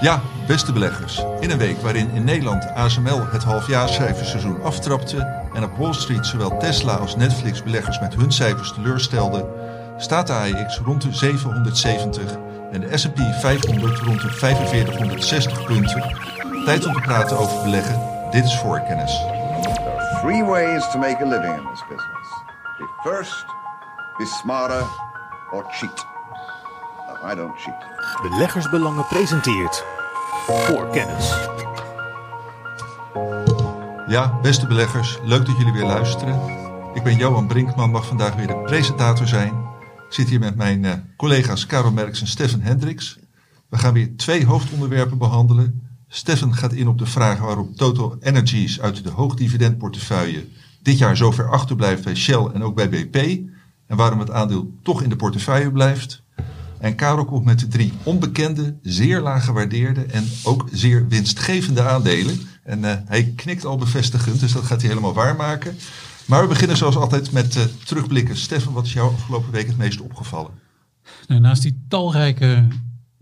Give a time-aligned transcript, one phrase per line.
[0.00, 1.22] Ja, beste beleggers.
[1.40, 6.58] In een week waarin in Nederland ASML het halfjaarcijferseizoen aftrapte en op Wall Street zowel
[6.58, 9.46] Tesla als Netflix beleggers met hun cijfers teleurstelden,
[9.96, 12.36] staat de AEX rond de 770
[12.72, 16.16] en de S&P 500 rond de 4560 punten.
[16.64, 18.00] Tijd om te praten over beleggen.
[18.30, 19.12] Dit is voorkennis.
[19.16, 22.28] There three ways to make a living in this business.
[22.78, 23.44] Be first,
[24.18, 24.84] be smarter,
[25.52, 26.17] or cheat.
[27.24, 27.86] I don't cheat.
[28.22, 29.84] Beleggersbelangen presenteert
[30.46, 31.48] voor kennis.
[34.08, 36.40] Ja, beste beleggers, leuk dat jullie weer luisteren.
[36.94, 39.52] Ik ben Johan Brinkman, mag vandaag weer de presentator zijn.
[40.08, 43.18] Ik zit hier met mijn eh, collega's Karel Merks en Stefan Hendricks.
[43.68, 45.88] We gaan weer twee hoofdonderwerpen behandelen.
[46.08, 50.46] Stefan gaat in op de vraag waarom Total Energies uit de hoogdividendportefeuille
[50.82, 53.16] dit jaar zo ver achterblijft bij Shell en ook bij BP.
[53.86, 56.22] En waarom het aandeel toch in de portefeuille blijft.
[56.80, 62.40] En Karel komt met drie onbekende, zeer laag gewaardeerde en ook zeer winstgevende aandelen.
[62.62, 65.76] En eh, hij knikt al bevestigend, dus dat gaat hij helemaal waarmaken.
[66.26, 68.36] Maar we beginnen zoals altijd met eh, terugblikken.
[68.36, 70.50] Stefan, wat is jou afgelopen week het meest opgevallen?
[71.26, 72.66] Nou, naast die talrijke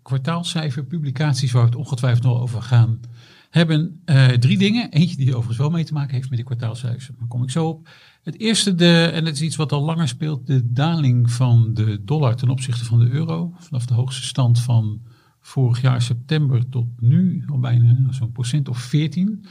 [0.03, 3.01] kwartaalcijferpublicaties waar we het ongetwijfeld nog over gaan
[3.51, 4.91] hebben, eh, drie dingen.
[4.91, 7.11] Eentje die overigens wel mee te maken heeft met die kwartaalcijfers.
[7.19, 7.89] Daar kom ik zo op.
[8.27, 12.05] Het eerste, de, en het is iets wat al langer speelt, de daling van de
[12.05, 13.53] dollar ten opzichte van de euro.
[13.59, 15.01] Vanaf de hoogste stand van
[15.41, 19.45] vorig jaar september tot nu, al bijna zo'n procent of 14.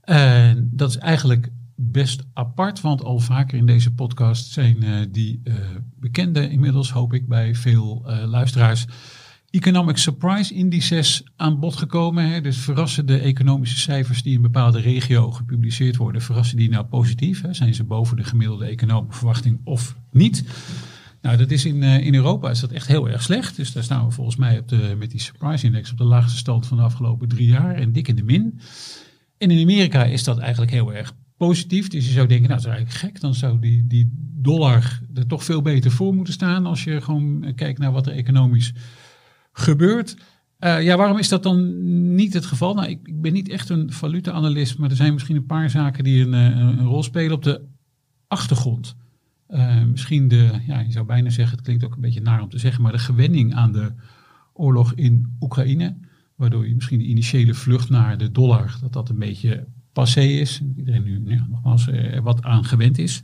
[0.00, 5.40] En dat is eigenlijk best apart, want al vaker in deze podcast zijn uh, die
[5.44, 5.54] uh,
[6.00, 8.86] bekende inmiddels, hoop ik, bij veel uh, luisteraars.
[9.50, 12.30] Economic Surprise Indices aan bod gekomen.
[12.30, 12.40] Hè?
[12.40, 16.84] Dus verrassen de economische cijfers die in een bepaalde regio gepubliceerd worden, verrassen die nou
[16.84, 17.40] positief?
[17.40, 17.54] Hè?
[17.54, 20.44] Zijn ze boven de gemiddelde economische verwachting of niet?
[21.22, 23.56] Nou, dat is in, in Europa is dat echt heel erg slecht.
[23.56, 26.38] Dus daar staan we volgens mij op de, met die Surprise Index op de laagste
[26.38, 28.60] stand van de afgelopen drie jaar en dik in de min.
[29.38, 31.88] En in Amerika is dat eigenlijk heel erg positief.
[31.88, 33.20] Dus je zou denken, nou dat is eigenlijk gek.
[33.20, 37.52] Dan zou die, die dollar er toch veel beter voor moeten staan als je gewoon
[37.54, 38.72] kijkt naar wat er economisch
[39.58, 40.16] gebeurt.
[40.60, 42.74] Uh, ja, waarom is dat dan niet het geval?
[42.74, 46.04] Nou, ik, ik ben niet echt een valuta-analyst, maar er zijn misschien een paar zaken
[46.04, 47.60] die een, een, een rol spelen op de
[48.28, 48.96] achtergrond.
[49.48, 52.48] Uh, misschien de, ja, je zou bijna zeggen, het klinkt ook een beetje naar om
[52.48, 53.92] te zeggen, maar de gewenning aan de
[54.52, 55.96] oorlog in Oekraïne.
[56.34, 60.60] Waardoor je misschien de initiële vlucht naar de dollar, dat dat een beetje passé is.
[60.76, 61.88] Iedereen nu nogmaals
[62.22, 63.22] wat aan gewend is.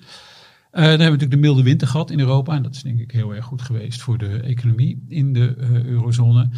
[0.75, 2.55] Uh, dan hebben we natuurlijk de milde winter gehad in Europa.
[2.55, 5.85] En dat is denk ik heel erg goed geweest voor de economie in de uh,
[5.85, 6.49] eurozone.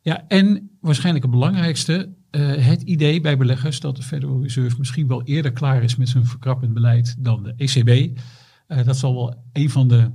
[0.00, 5.08] Ja, en waarschijnlijk het belangrijkste, uh, het idee bij beleggers dat de Federal Reserve misschien
[5.08, 8.18] wel eerder klaar is met zijn verkrappend beleid dan de ECB.
[8.84, 10.10] dat zal wel een van de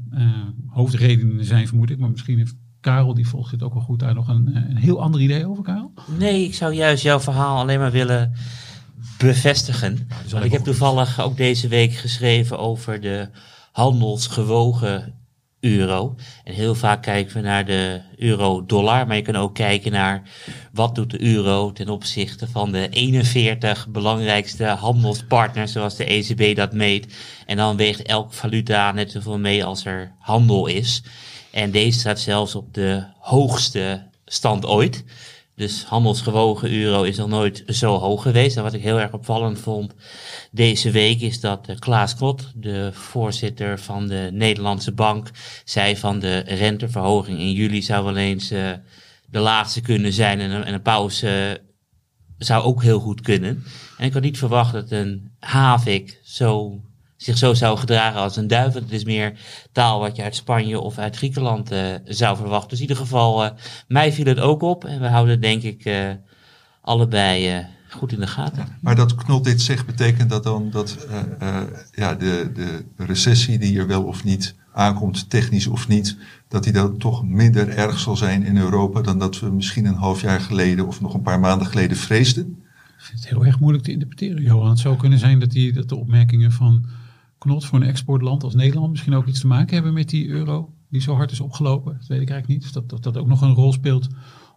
[0.68, 2.00] hoofdredenen zijn, vermoed ik.
[2.00, 5.02] Maar misschien heeft Karel, die volgt dit ook wel goed, daar nog een, een heel
[5.02, 5.94] ander idee over, Karel?
[6.18, 8.34] Nee, ik zou juist jouw verhaal alleen maar willen
[9.19, 10.09] bevestigen.
[10.30, 13.30] Want ik heb toevallig ook deze week geschreven over de
[13.72, 15.13] handelsgewogen
[15.59, 16.16] euro.
[16.44, 20.22] En heel vaak kijken we naar de euro-dollar, maar je kan ook kijken naar
[20.74, 26.74] wat doet de euro ten opzichte van de 41 belangrijkste handelspartners, zoals de ECB dat
[26.74, 27.13] meet.
[27.46, 31.03] En dan weegt elk valuta net zoveel mee als er handel is.
[31.51, 35.03] En deze staat zelfs op de hoogste stand ooit.
[35.59, 38.58] Dus handelsgewogen euro is nog nooit zo hoog geweest.
[38.58, 39.94] En wat ik heel erg opvallend vond
[40.52, 45.30] deze week is dat Klaas Knot, de voorzitter van de Nederlandse Bank,
[45.64, 48.72] zei van de renteverhoging in juli zou wel eens uh,
[49.30, 51.62] de laatste kunnen zijn en, en een pauze
[52.38, 53.64] zou ook heel goed kunnen.
[53.98, 56.81] En ik had niet verwacht dat een havik zo
[57.22, 58.74] zich zo zou gedragen als een duif.
[58.74, 59.34] Het is meer
[59.72, 62.69] taal wat je uit Spanje of uit Griekenland uh, zou verwachten.
[62.69, 63.52] Dus in ieder geval, uh,
[63.88, 64.85] mij viel het ook op.
[64.85, 66.09] En we houden het denk ik uh,
[66.81, 68.78] allebei goed in de gaten.
[68.81, 71.07] Maar dat Knot dit zegt, betekent dat dan dat
[71.91, 76.74] ja, de, de recessie die er wel of niet aankomt, technisch of niet, dat die
[76.74, 80.40] dan toch minder erg zal zijn in Europa dan dat we misschien een half jaar
[80.40, 82.63] geleden of nog een paar maanden geleden vreesden?
[82.98, 84.69] Ik vind het heel erg moeilijk te interpreteren, Johan.
[84.69, 86.86] Het zou kunnen zijn dat, die, dat de opmerkingen van
[87.39, 90.74] Knot voor een exportland als Nederland misschien ook iets te maken hebben met die euro
[90.89, 91.94] die zo hard is opgelopen.
[92.00, 92.62] Dat weet ik eigenlijk niet.
[92.62, 94.07] Dus dat, dat dat ook nog een rol speelt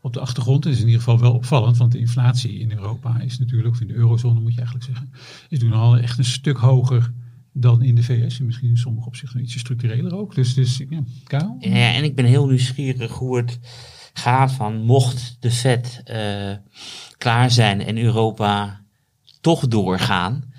[0.01, 0.67] op de achtergrond.
[0.67, 3.87] Is in ieder geval wel opvallend, want de inflatie in Europa is natuurlijk, of in
[3.87, 5.13] de eurozone moet je eigenlijk zeggen,
[5.49, 7.13] is nu al echt een stuk hoger
[7.53, 8.39] dan in de VS.
[8.39, 10.35] En misschien in sommige opzichten ietsje structureler ook.
[10.35, 11.57] Dus, dus ja, Karel?
[11.61, 13.59] Ja, en ik ben heel nieuwsgierig hoe het
[14.13, 16.53] gaat van mocht de Fed uh,
[17.19, 18.81] klaar zijn en Europa
[19.41, 20.52] toch doorgaan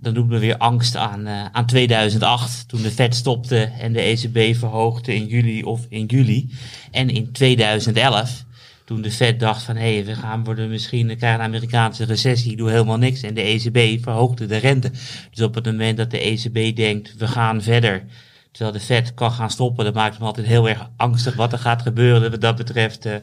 [0.00, 4.00] dan doet me weer angst aan, uh, aan 2008, toen de Fed stopte en de
[4.00, 6.50] ECB verhoogde in juli of in juli.
[6.90, 8.44] En in 2011,
[8.84, 12.56] toen de Fed dacht van hé, hey, we gaan worden misschien krijgen een Amerikaanse recessie,
[12.56, 13.22] doe helemaal niks.
[13.22, 14.90] En de ECB verhoogde de rente.
[15.30, 18.04] Dus op het moment dat de ECB denkt we gaan verder,
[18.50, 21.58] terwijl de Fed kan gaan stoppen, dat maakt hem altijd heel erg angstig wat er
[21.58, 22.30] gaat gebeuren.
[22.30, 23.14] Wat dat betreft uh,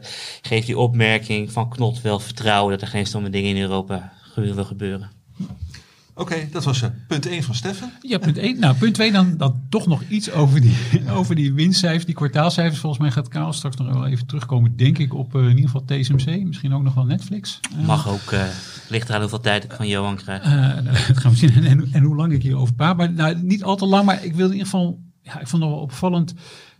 [0.41, 4.65] geeft die opmerking van Knot wel vertrouwen dat er geen stomme dingen in Europa willen
[4.65, 5.09] gebeuren.
[6.17, 7.91] Oké, dat was uh, punt 1 van Steffen.
[8.01, 8.59] Ja, punt 1.
[8.59, 10.75] Nou, punt 2 dan, dan toch nog iets over die,
[11.17, 12.79] over die winstcijfers, die kwartaalcijfers.
[12.79, 15.69] Volgens mij gaat Kaal straks nog wel even terugkomen, denk ik, op uh, in ieder
[15.69, 16.43] geval TSMC.
[16.43, 17.59] Misschien ook nog wel Netflix.
[17.79, 18.33] Uh, Mag ook.
[18.89, 20.43] ligt eraan hoeveel tijd ik van Johan krijg.
[20.43, 21.53] Nou, dat gaan we zien.
[21.53, 22.97] En, en, en, hoe lang ik hierover praat.
[22.97, 24.99] Maar nou, niet al te lang, maar ik wil in ieder geval...
[25.21, 26.33] Ja, ik vond het wel opvallend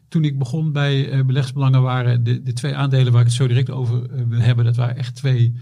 [0.07, 3.47] toen ik begon bij uh, beleggsbelangen waren de, de twee aandelen waar ik het zo
[3.47, 4.65] direct over wil hebben.
[4.65, 5.53] Dat waren echt twee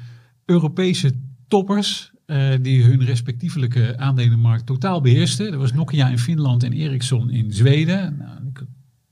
[0.46, 2.14] Europese toppers.
[2.28, 5.52] Uh, die hun respectievelijke aandelenmarkt totaal beheersten.
[5.52, 8.18] Dat was Nokia in Finland en Ericsson in Zweden.
[8.18, 8.64] Nou, ik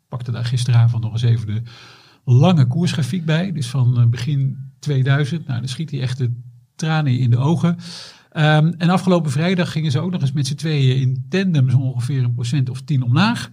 [0.07, 1.61] pakte daar gisteravond nog eens even de
[2.23, 3.51] lange koersgrafiek bij.
[3.51, 5.47] Dus van uh, begin 2000.
[5.47, 6.31] Nou, dan schiet hij echt de
[6.75, 7.69] tranen in de ogen.
[7.69, 11.77] Um, en afgelopen vrijdag gingen ze ook nog eens met z'n tweeën in tandem zo
[11.77, 13.49] ongeveer een procent of tien omlaag.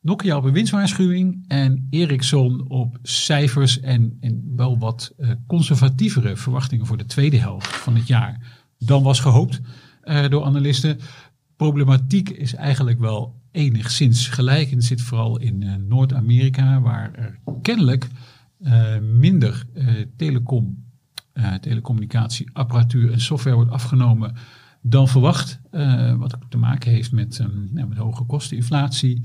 [0.00, 6.86] Nokia op een winstwaarschuwing en Ericsson op cijfers en, en wel wat uh, conservatievere verwachtingen
[6.86, 9.60] voor de tweede helft van het jaar dan was gehoopt
[10.04, 10.98] uh, door analisten.
[11.56, 14.72] Problematiek is eigenlijk wel enigszins gelijk.
[14.72, 18.08] En zit vooral in uh, Noord-Amerika, waar er kennelijk
[18.60, 19.66] uh, minder
[20.16, 20.84] telecom,
[21.60, 24.34] telecommunicatieapparatuur en software wordt afgenomen
[24.82, 25.60] dan verwacht.
[26.18, 29.20] wat ook te maken heeft met, um, met hoge kosteninflatie.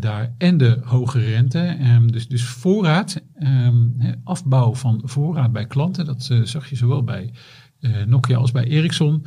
[0.00, 1.76] daar en de hoge rente.
[1.80, 7.32] Um, dus, dus voorraad, um, afbouw van voorraad bij klanten, dat zag je zowel bij
[8.06, 9.26] Nokia als bij Ericsson.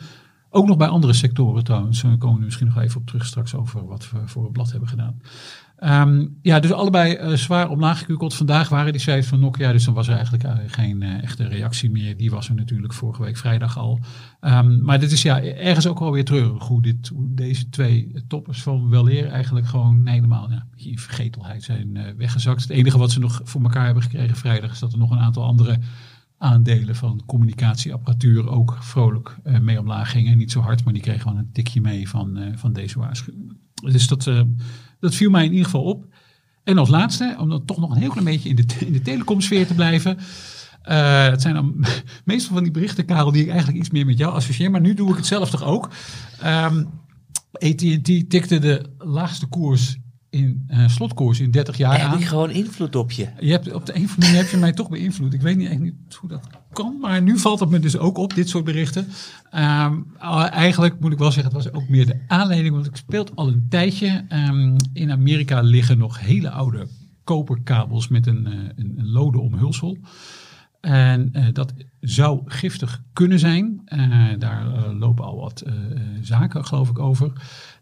[0.50, 2.01] Ook nog bij andere sectoren trouwens.
[2.01, 4.72] Daar komen we misschien nog even op terug straks over wat we voor het blad
[4.72, 5.22] hebben gedaan.
[5.84, 8.34] Um, ja, dus allebei uh, zwaar omlaag gekukeld.
[8.34, 11.92] Vandaag waren die cijfers van Nokia, dus dan was er eigenlijk uh, geen echte reactie
[11.92, 12.18] meer.
[12.18, 14.00] Die was er natuurlijk vorige week vrijdag al.
[14.42, 18.62] Um, maar dit is ja ergens ook wel weer treurig hoe, dit, deze twee toppers
[18.62, 22.62] van weleer eigenlijk gewoon helemaal ja, in vergetelheid zijn weggezakt.
[22.62, 25.19] Het enige wat ze nog voor elkaar hebben gekregen vrijdag is dat er nog een
[25.19, 25.80] aantal andere
[26.40, 30.38] aandelen van communicatieapparatuur ook vrolijk uh, mee omlaag gingen.
[30.38, 33.58] Niet zo hard, maar die kregen gewoon een tikje mee van, uh, van deze waarschuwing.
[33.74, 34.42] Dus dat, uh,
[35.00, 36.06] dat viel mij in ieder geval op.
[36.64, 39.02] En als laatste, om dan toch nog een heel klein beetje in de, in de
[39.02, 40.18] telecomsfeer te blijven.
[40.82, 41.86] het zijn dan
[42.26, 44.72] meestal van die berichten, Karel, die ik eigenlijk iets meer met jou associeer.
[44.72, 45.90] Maar nu doe ik het zelf toch ook.
[47.52, 49.98] AT&T tikte de laagste koers
[50.30, 52.20] in uh, slotkoers in 30 jaar heb aan.
[52.20, 53.28] ik gewoon invloed op je.
[53.40, 55.34] je hebt, op de een of andere manier heb je mij toch beïnvloed.
[55.34, 58.18] Ik weet niet, echt niet hoe dat kan, maar nu valt het me dus ook
[58.18, 59.08] op, dit soort berichten.
[59.56, 60.08] Um,
[60.52, 63.48] eigenlijk moet ik wel zeggen, het was ook meer de aanleiding, want ik speelt al
[63.48, 64.26] een tijdje.
[64.30, 66.88] Um, in Amerika liggen nog hele oude
[67.24, 69.98] koperkabels met een, uh, een, een lode omhulsel.
[70.81, 73.81] En uh, dat zou giftig kunnen zijn.
[74.40, 75.64] daar lopen al wat
[76.22, 77.31] zaken, geloof ik, over.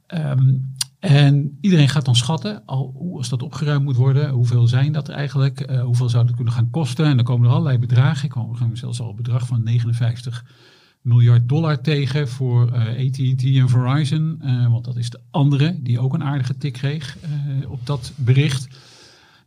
[0.08, 5.10] Um, en iedereen gaat dan schatten, al, als dat opgeruimd moet worden, hoeveel zijn dat
[5.10, 5.70] eigenlijk?
[5.72, 7.06] Uh, hoeveel zou dat kunnen gaan kosten?
[7.06, 8.24] En dan komen er allerlei bedragen.
[8.24, 10.46] Ik kwam zelfs al een bedrag van 59
[11.02, 14.42] miljard dollar tegen voor uh, AT&T en Verizon.
[14.44, 17.18] Uh, want dat is de andere die ook een aardige tik kreeg
[17.68, 18.68] op dat bericht.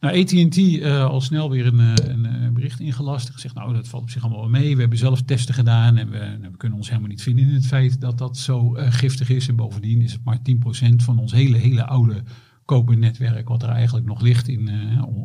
[0.01, 3.27] Nou, AT&T uh, al snel weer een, een, een, bericht ingelast.
[3.27, 4.75] En gezegd, nou, dat valt op zich allemaal mee.
[4.75, 7.67] We hebben zelf testen gedaan en we, we kunnen ons helemaal niet vinden in het
[7.67, 9.49] feit dat dat zo giftig is.
[9.49, 12.23] En bovendien is het maar 10% van ons hele, hele oude
[12.65, 14.71] kopernetwerk wat er eigenlijk nog ligt in,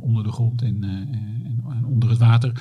[0.02, 2.52] onder de grond en, en, en, onder het water.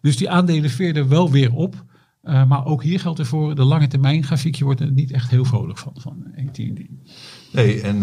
[0.00, 1.84] Dus die aandelen veerden wel weer op.
[2.22, 5.78] maar ook hier geldt ervoor, de lange termijn grafiekje wordt er niet echt heel vrolijk
[5.78, 6.88] van, van AT&T.
[7.52, 8.00] Nee, en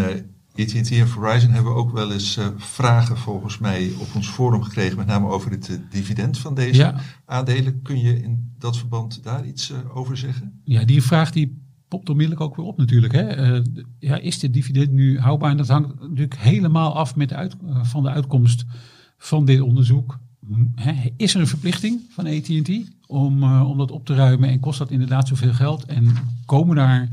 [0.56, 4.98] AT&T en Verizon hebben ook wel eens uh, vragen volgens mij op ons forum gekregen,
[4.98, 7.02] met name over het uh, dividend van deze ja.
[7.26, 7.82] aandelen.
[7.82, 10.62] Kun je in dat verband daar iets uh, over zeggen?
[10.64, 13.14] Ja, die vraag die popt onmiddellijk ook weer op natuurlijk.
[13.14, 13.62] Hè.
[14.00, 15.52] ja, is dit dividend nu houdbaar?
[15.52, 18.66] En dat hangt natuurlijk helemaal af met de uit, van de uitkomst
[19.18, 20.20] van dit onderzoek.
[20.76, 22.70] Hè, is er een verplichting van AT&T
[23.08, 25.86] om, om dat op te ruimen en kost dat inderdaad zoveel geld?
[25.86, 26.14] En
[26.46, 27.10] komen daar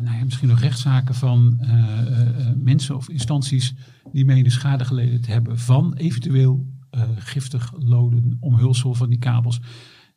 [0.00, 3.74] nou ja, misschien nog rechtszaken van uh, uh, mensen of instanties
[4.12, 6.74] die menen schade geleden te hebben van eventueel
[7.16, 9.60] giftig loden omhulsel van die kabels.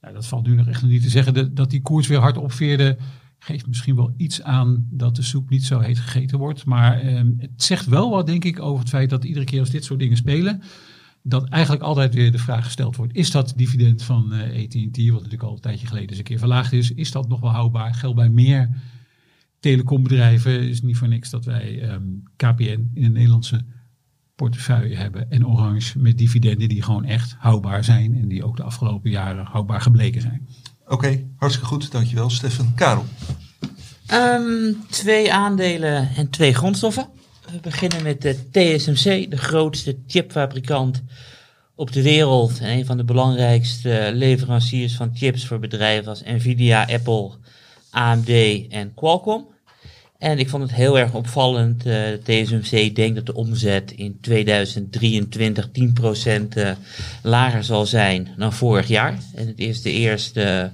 [0.02, 1.56] Nou, dat valt nu nog echt niet te zeggen.
[1.56, 2.98] Dat die koers weer hard opveerde,
[3.40, 6.66] geeft misschien wel iets aan dat de soep niet zo heet gegeten wordt.
[6.66, 9.70] Maar ehm, het zegt wel wat, denk ik, over het feit dat iedere keer als
[9.70, 10.62] dit soort dingen spelen,
[11.24, 15.44] dat eigenlijk altijd weer de vraag gesteld wordt: is dat dividend van AT&T, wat natuurlijk
[15.44, 17.94] al een tijdje geleden eens een keer verlaagd is, is dat nog wel houdbaar?
[17.94, 18.70] Geldt bij meer
[19.60, 23.66] telecombedrijven is niet voor niks dat wij um, KPN in de Nederlandse
[24.36, 25.32] portefeuille hebben.
[25.32, 28.16] En Orange met dividenden die gewoon echt houdbaar zijn.
[28.22, 30.48] En die ook de afgelopen jaren houdbaar gebleken zijn.
[30.88, 31.92] Oké, hartstikke goed.
[31.92, 32.74] Dankjewel, Stefan.
[32.76, 33.06] Karel.
[34.06, 37.08] Ehm, twee aandelen en twee grondstoffen.
[37.52, 41.04] We beginnen met de TSMC, de grootste chipfabrikant
[41.76, 42.60] op de wereld.
[42.60, 47.32] En een van de belangrijkste leveranciers van chips voor bedrijven als Nvidia, Apple,
[47.92, 48.30] AMD
[48.70, 49.48] en Qualcomm.
[50.18, 51.86] En ik vond het heel erg opvallend.
[51.86, 56.72] Uh, TSMC denkt dat de omzet in 2023 10% uh,
[57.24, 59.20] lager zal zijn dan vorig jaar.
[59.36, 60.72] En het is de eerste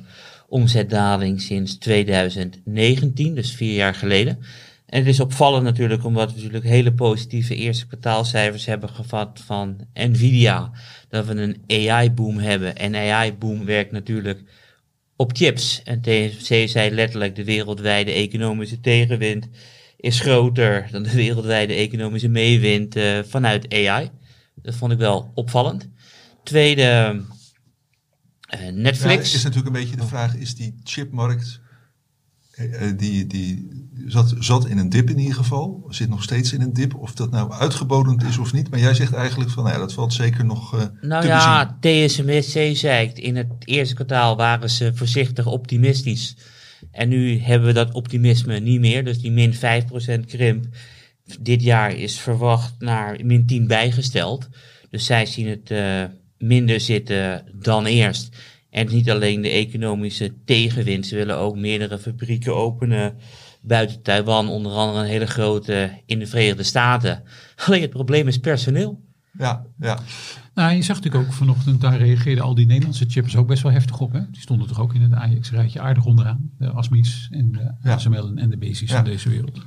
[0.47, 4.39] omzetdaling sinds 2019, dus vier jaar geleden.
[4.85, 9.77] En het is opvallend natuurlijk omdat we natuurlijk hele positieve eerste kwartaalcijfers hebben gevat van
[9.93, 10.71] Nvidia.
[11.09, 12.75] Dat we een AI-boom hebben.
[12.75, 14.43] En AI-boom werkt natuurlijk
[15.15, 15.81] op chips.
[15.83, 19.49] En TSMC zei letterlijk de wereldwijde economische tegenwind
[19.97, 24.09] is groter dan de wereldwijde economische meewind uh, vanuit AI.
[24.55, 25.89] Dat vond ik wel opvallend.
[26.43, 27.21] Tweede,
[28.53, 29.31] uh, Netflix.
[29.31, 31.59] Ja, is natuurlijk een beetje de vraag, is die chipmarkt,
[32.97, 33.67] die, die
[34.07, 37.13] zat, zat in een dip in ieder geval, zit nog steeds in een dip, of
[37.13, 38.69] dat nou uitgebodend is of niet.
[38.69, 41.77] Maar jij zegt eigenlijk van, nou ja, dat valt zeker nog uh, Nou te ja,
[41.79, 46.35] TSMC zei in het eerste kwartaal waren ze voorzichtig optimistisch.
[46.91, 49.59] En nu hebben we dat optimisme niet meer, dus die min 5%
[50.25, 50.65] krimp
[51.39, 54.49] dit jaar is verwacht naar min 10 bijgesteld.
[54.89, 56.03] Dus zij zien het uh,
[56.37, 58.35] minder zitten dan eerst.
[58.75, 63.13] En niet alleen de economische tegenwind, ze willen ook meerdere fabrieken openen
[63.61, 67.23] buiten Taiwan, onder andere een hele grote in de Verenigde Staten.
[67.65, 69.01] Alleen het probleem is personeel.
[69.37, 69.99] Ja, ja.
[70.53, 73.71] Nou, je zag natuurlijk ook vanochtend, daar reageerden al die Nederlandse chips ook best wel
[73.71, 74.11] heftig op.
[74.13, 74.19] Hè?
[74.31, 76.51] Die stonden toch ook in het AX-rijtje aardig onderaan.
[76.57, 77.93] De ASMI's en de Ja.
[77.93, 78.95] ASML en de BASIS Ja.
[78.95, 79.59] van deze wereld.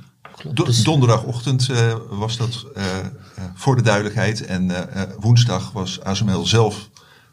[0.53, 3.05] Do- Dus- donderdagochtend eh, was dat eh, eh,
[3.53, 4.45] voor de duidelijkheid.
[4.45, 6.88] En eh, eh, woensdag was ASML zelf,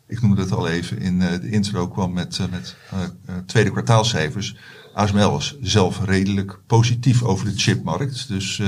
[0.08, 3.70] ik noemde het al even in eh, de intro, kwam met, eh, met eh, tweede
[3.70, 4.56] kwartaalcijfers.
[4.94, 8.28] ASML was zelf redelijk positief over de chipmarkt.
[8.28, 8.62] Dus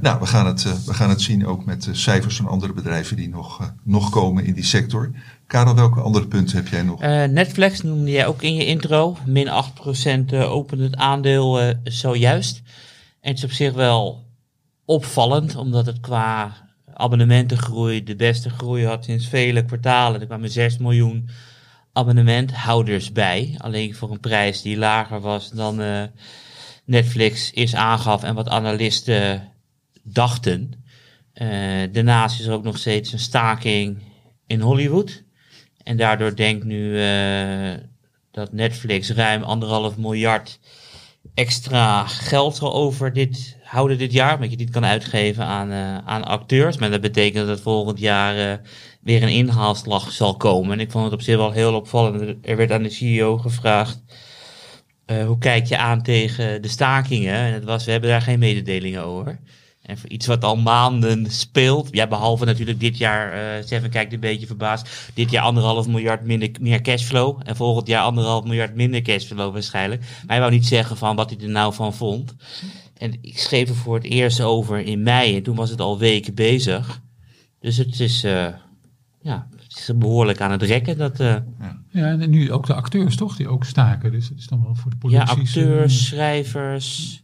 [0.00, 3.16] nou, we, gaan het, we gaan het zien ook met de cijfers van andere bedrijven
[3.16, 5.10] die nog, nog komen in die sector.
[5.46, 7.00] Karel, welke andere punten heb jij nog?
[7.30, 9.16] Netflix noemde jij ook in je intro.
[9.26, 12.62] Min 8% eh, opent het aandeel zojuist.
[13.20, 14.26] En het is op zich wel
[14.84, 16.56] opvallend, omdat het qua
[16.98, 20.20] abonnementengroei de beste groei had sinds vele kwartalen.
[20.20, 21.28] Er kwamen 6 miljoen
[21.92, 23.54] abonnementhouders bij.
[23.58, 26.02] Alleen voor een prijs die lager was dan eh,
[26.84, 29.52] Netflix is aangaf en wat analisten
[30.02, 30.72] dachten.
[31.32, 31.48] Eh,
[31.92, 34.02] daarnaast is er ook nog steeds een staking
[34.46, 35.22] in Hollywood.
[35.82, 37.74] En daardoor denkt nu eh,
[38.30, 40.58] dat Netflix ruim anderhalf miljard
[41.38, 44.34] extra geld over dit houden dit jaar.
[44.34, 46.76] Omdat je dit kan uitgeven aan, eh, aan acteurs.
[46.78, 48.58] Maar dat betekent dat volgend jaar eh,
[49.00, 50.72] weer een inhaalslag zal komen.
[50.72, 52.36] En ik vond het op zich wel heel opvallend.
[52.42, 54.02] Er werd aan de CEO gevraagd.
[55.06, 57.34] eh, hoe kijk je aan tegen de stakingen?
[57.34, 59.38] En het was, we hebben daar geen mededelingen over.
[59.88, 64.12] En voor iets wat al maanden speelt, ja, behalve natuurlijk dit jaar, eh Seven kijkt
[64.12, 68.74] een beetje verbaasd, dit jaar anderhalf miljard minder, meer cashflow en volgend jaar anderhalf miljard
[68.74, 70.00] minder cashflow waarschijnlijk.
[70.00, 72.34] Maar hij wou niet zeggen van wat hij er nou van vond.
[72.96, 75.98] En ik schreef er voor het eerst over in mei en toen was het al
[75.98, 77.00] weken bezig.
[77.60, 78.46] Dus het is, eh,
[79.20, 80.98] ja, het is behoorlijk aan het rekken.
[80.98, 81.36] Dat, eh,
[81.90, 84.12] Ja, en nu ook de acteurs toch, die ook staken.
[84.12, 85.56] Dus dat is dan wel voor de ja, producties.
[85.56, 87.22] eh, acteurs, schrijvers,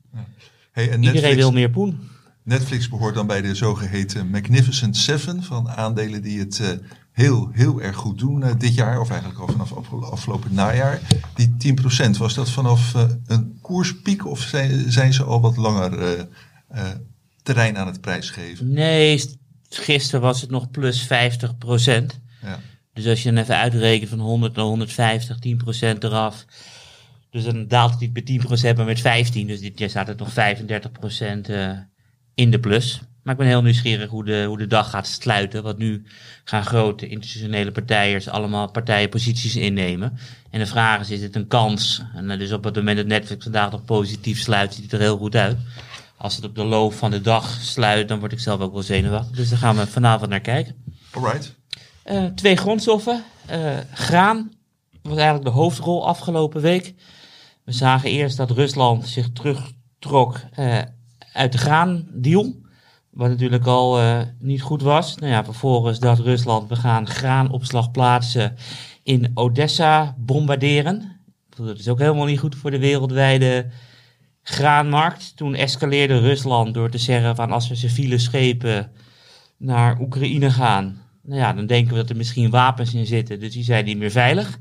[0.72, 2.12] Hey, en iedereen Netflix, wil meer poen.
[2.44, 6.68] Netflix behoort dan bij de zogeheten Magnificent Seven van aandelen die het eh,
[7.12, 11.00] heel, heel erg goed doen eh, dit jaar, of eigenlijk al vanaf afge- afgelopen najaar.
[11.34, 16.26] Die 10%, was dat vanaf eh, een koerspiek of zijn, zijn ze al wat langer
[17.42, 18.72] terrein aan het prijsgeven?
[18.72, 19.36] Nee, st-
[19.68, 22.20] gisteren was het nog plus 50 procent.
[22.42, 22.60] Ja.
[22.92, 26.44] Dus als je dan even uitrekent van 100 naar 150, 10 procent eraf.
[27.30, 29.46] Dus dan daalt het niet met 10 procent, maar met 15.
[29.46, 31.70] Dus dit jaar staat het nog 35 procent eh,
[32.34, 33.00] in de plus.
[33.22, 35.62] Maar ik ben heel nieuwsgierig hoe de, hoe de dag gaat sluiten.
[35.62, 36.04] Want nu
[36.44, 40.18] gaan grote institutionele partijen allemaal partijen posities innemen.
[40.50, 42.02] En de vraag is, is het een kans?
[42.14, 45.00] En eh, dus op het moment dat Netflix vandaag nog positief sluit, ziet het er
[45.00, 45.58] heel goed uit.
[46.16, 48.82] Als het op de loop van de dag sluit, dan word ik zelf ook wel
[48.82, 49.36] zenuwachtig.
[49.36, 50.74] Dus daar gaan we vanavond naar kijken.
[51.10, 51.54] Alright.
[52.02, 53.24] Eh, twee grondstoffen.
[53.46, 54.52] Eh, graan
[55.02, 56.94] was eigenlijk de hoofdrol afgelopen week.
[57.64, 60.78] We zagen eerst dat Rusland zich terugtrok eh,
[61.34, 62.54] uit de graandeal.
[63.10, 65.16] Wat natuurlijk al eh, niet goed was.
[65.16, 68.56] Nou ja, vervolgens dacht Rusland, we gaan graanopslag plaatsen
[69.02, 71.20] in Odessa bombarderen.
[71.56, 73.66] Dat is ook helemaal niet goed voor de wereldwijde
[74.42, 75.36] graanmarkt.
[75.36, 78.90] Toen escaleerde Rusland door te zeggen van als we civiele schepen
[79.56, 81.02] naar Oekraïne gaan.
[81.22, 83.98] Nou ja, dan denken we dat er misschien wapens in zitten, dus die zijn niet
[83.98, 84.58] meer veilig.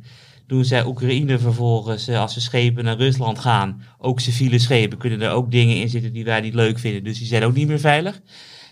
[0.48, 5.22] Doen zij Oekraïne vervolgens, eh, als ze schepen naar Rusland gaan, ook civiele schepen, kunnen
[5.22, 7.68] er ook dingen in zitten die wij niet leuk vinden, dus die zijn ook niet
[7.68, 8.22] meer veilig.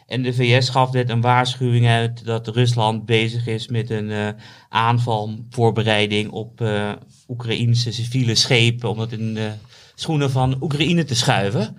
[0.08, 4.28] En de VS gaf net een waarschuwing uit dat Rusland bezig is met een uh,
[4.70, 6.92] aanvalvoorbereiding op uh,
[7.28, 9.52] Oekraïnse civiele schepen, om dat in de
[9.96, 11.78] schoenen van Oekraïne te schuiven.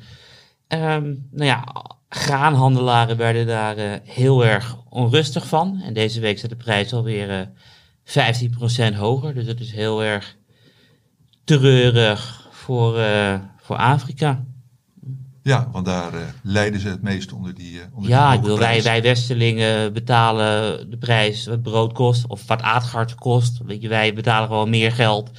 [0.68, 1.64] Um, nou ja,
[2.08, 5.80] graanhandelaren werden daar heel erg onrustig van.
[5.84, 7.50] En deze week zit de prijs alweer
[8.04, 9.34] 15% hoger.
[9.34, 10.36] Dus dat is heel erg
[11.44, 13.00] treurig voor,
[13.56, 14.44] voor Afrika.
[15.42, 17.72] Ja, want daar uh, lijden ze het meest onder die.
[17.72, 22.26] Uh, onder ja, die ik wil, wij, wij Westelingen betalen de prijs wat brood kost
[22.26, 23.58] of wat aardgas kost.
[23.64, 25.30] Weet je, wij betalen gewoon meer geld.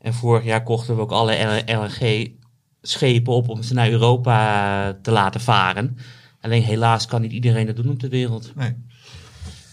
[0.00, 5.40] En vorig jaar kochten we ook alle LNG-schepen op om ze naar Europa te laten
[5.40, 5.96] varen.
[6.40, 8.52] Alleen helaas kan niet iedereen dat doen op de wereld.
[8.54, 8.76] Nee.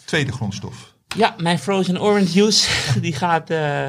[0.05, 0.95] Tweede grondstof.
[1.15, 2.69] Ja, mijn frozen orange juice,
[3.01, 3.51] die gaat.
[3.51, 3.85] Uh,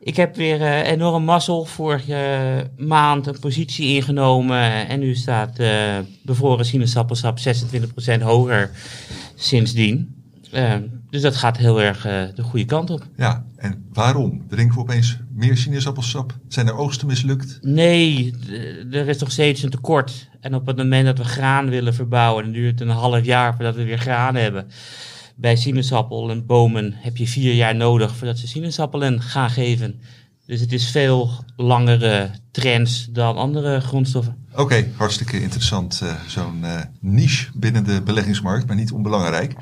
[0.00, 1.64] ik heb weer uh, enorm mazzel.
[1.64, 4.88] Vorige maand een positie ingenomen.
[4.88, 7.38] En nu staat uh, bevroren sinaasappelsap
[8.18, 8.70] 26% hoger
[9.34, 10.16] sindsdien.
[10.54, 10.74] Uh,
[11.10, 12.02] dus dat gaat heel erg
[12.34, 13.06] de goede kant op.
[13.16, 14.42] Ja, en waarom?
[14.48, 16.38] Drinken we opeens meer sinaasappelsap?
[16.48, 17.58] Zijn er oogsten mislukt?
[17.62, 18.34] Nee,
[18.90, 20.28] er is nog steeds een tekort.
[20.40, 23.54] En op het moment dat we graan willen verbouwen, dan duurt het een half jaar
[23.54, 24.66] voordat we weer graan hebben
[25.40, 30.00] bij sinaasappel en bomen heb je vier jaar nodig voordat ze sinaasappelen gaan geven.
[30.46, 34.36] Dus het is veel langere trends dan andere grondstoffen.
[34.52, 36.00] Oké, okay, hartstikke interessant.
[36.02, 39.54] Uh, Zo'n uh, niche binnen de beleggingsmarkt, maar niet onbelangrijk.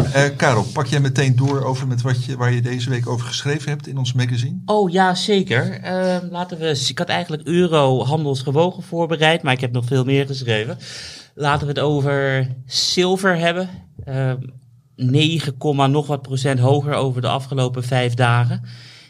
[0.00, 3.26] Uh, Karel, pak jij meteen door over met wat je, waar je deze week over
[3.26, 4.60] geschreven hebt in ons magazine?
[4.64, 5.80] Oh ja, zeker.
[6.30, 10.78] laten we, ik had eigenlijk euro handelsgewogen voorbereid, maar ik heb nog veel meer geschreven.
[11.34, 13.68] Laten we het over zilver hebben.
[15.00, 18.62] 9, nog wat procent hoger over de afgelopen vijf dagen.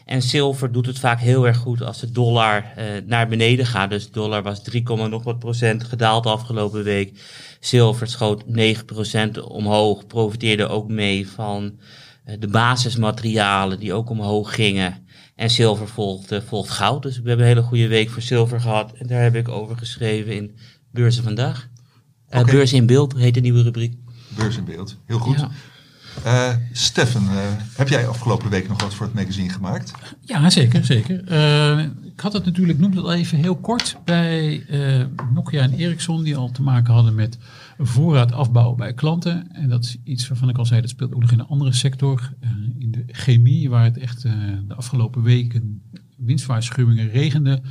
[0.05, 3.89] En zilver doet het vaak heel erg goed als de dollar uh, naar beneden gaat.
[3.89, 7.19] Dus de dollar was 3, nog wat procent gedaald de afgelopen week.
[7.59, 10.07] Zilver schoot 9 procent omhoog.
[10.07, 11.79] Profiteerde ook mee van
[12.25, 15.07] uh, de basismaterialen die ook omhoog gingen.
[15.35, 17.01] En zilver volgt, uh, volgt goud.
[17.01, 18.93] Dus we hebben een hele goede week voor zilver gehad.
[18.93, 20.57] En daar heb ik over geschreven in
[20.91, 21.69] Beurzen Vandaag.
[22.27, 22.43] Okay.
[22.43, 23.95] Beurs in beeld heet de nieuwe rubriek.
[24.35, 25.39] Beurs in beeld, heel goed.
[25.39, 25.49] Ja.
[26.25, 27.29] Uh, Stefan, uh,
[27.75, 29.91] heb jij afgelopen week nog wat voor het magazine gemaakt?
[30.21, 30.85] Ja, zeker.
[30.85, 31.31] zeker.
[31.31, 34.63] Uh, ik had het natuurlijk, noem het al even heel kort, bij
[35.33, 37.37] Nokia en Ericsson, die al te maken hadden met
[37.77, 39.51] voorraadafbouw bij klanten.
[39.51, 41.73] En dat is iets waarvan ik al zei, dat speelt ook nog in een andere
[41.73, 42.33] sector,
[42.77, 45.81] in de chemie, waar het echt de afgelopen weken
[46.17, 47.61] winstwaarschuwingen regende.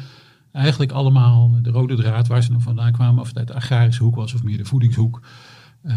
[0.52, 4.02] Eigenlijk allemaal de rode draad waar ze nog vandaan kwamen, of het uit de agrarische
[4.02, 5.22] hoek was of meer de voedingshoek.
[5.84, 5.94] Uh,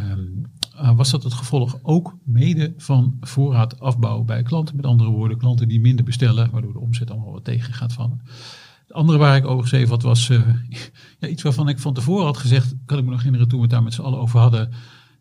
[0.95, 4.75] was dat het gevolg ook mede van voorraadafbouw bij klanten.
[4.75, 8.21] Met andere woorden, klanten die minder bestellen, waardoor de omzet allemaal wat tegen gaat vallen.
[8.87, 10.41] Het andere waar ik over geschreven had was uh,
[11.19, 13.65] ja, iets waarvan ik van tevoren had gezegd, kan ik me nog herinneren toen we
[13.65, 14.71] het daar met z'n allen over hadden.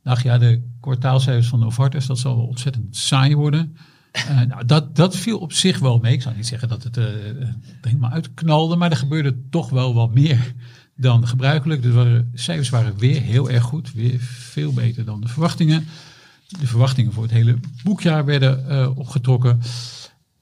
[0.03, 3.77] Dacht ja, de kwartaalcijfers van Novartis, dat zal wel ontzettend saai worden.
[4.13, 6.13] Uh, nou, dat, dat viel op zich wel mee.
[6.13, 10.15] Ik zou niet zeggen dat het er helemaal uitknalde, maar er gebeurde toch wel wat
[10.15, 10.55] meer
[11.01, 11.83] dan gebruikelijk.
[11.83, 15.85] De cijfers waren weer heel erg goed, weer veel beter dan de verwachtingen.
[16.61, 19.61] De verwachtingen voor het hele boekjaar werden uh, opgetrokken.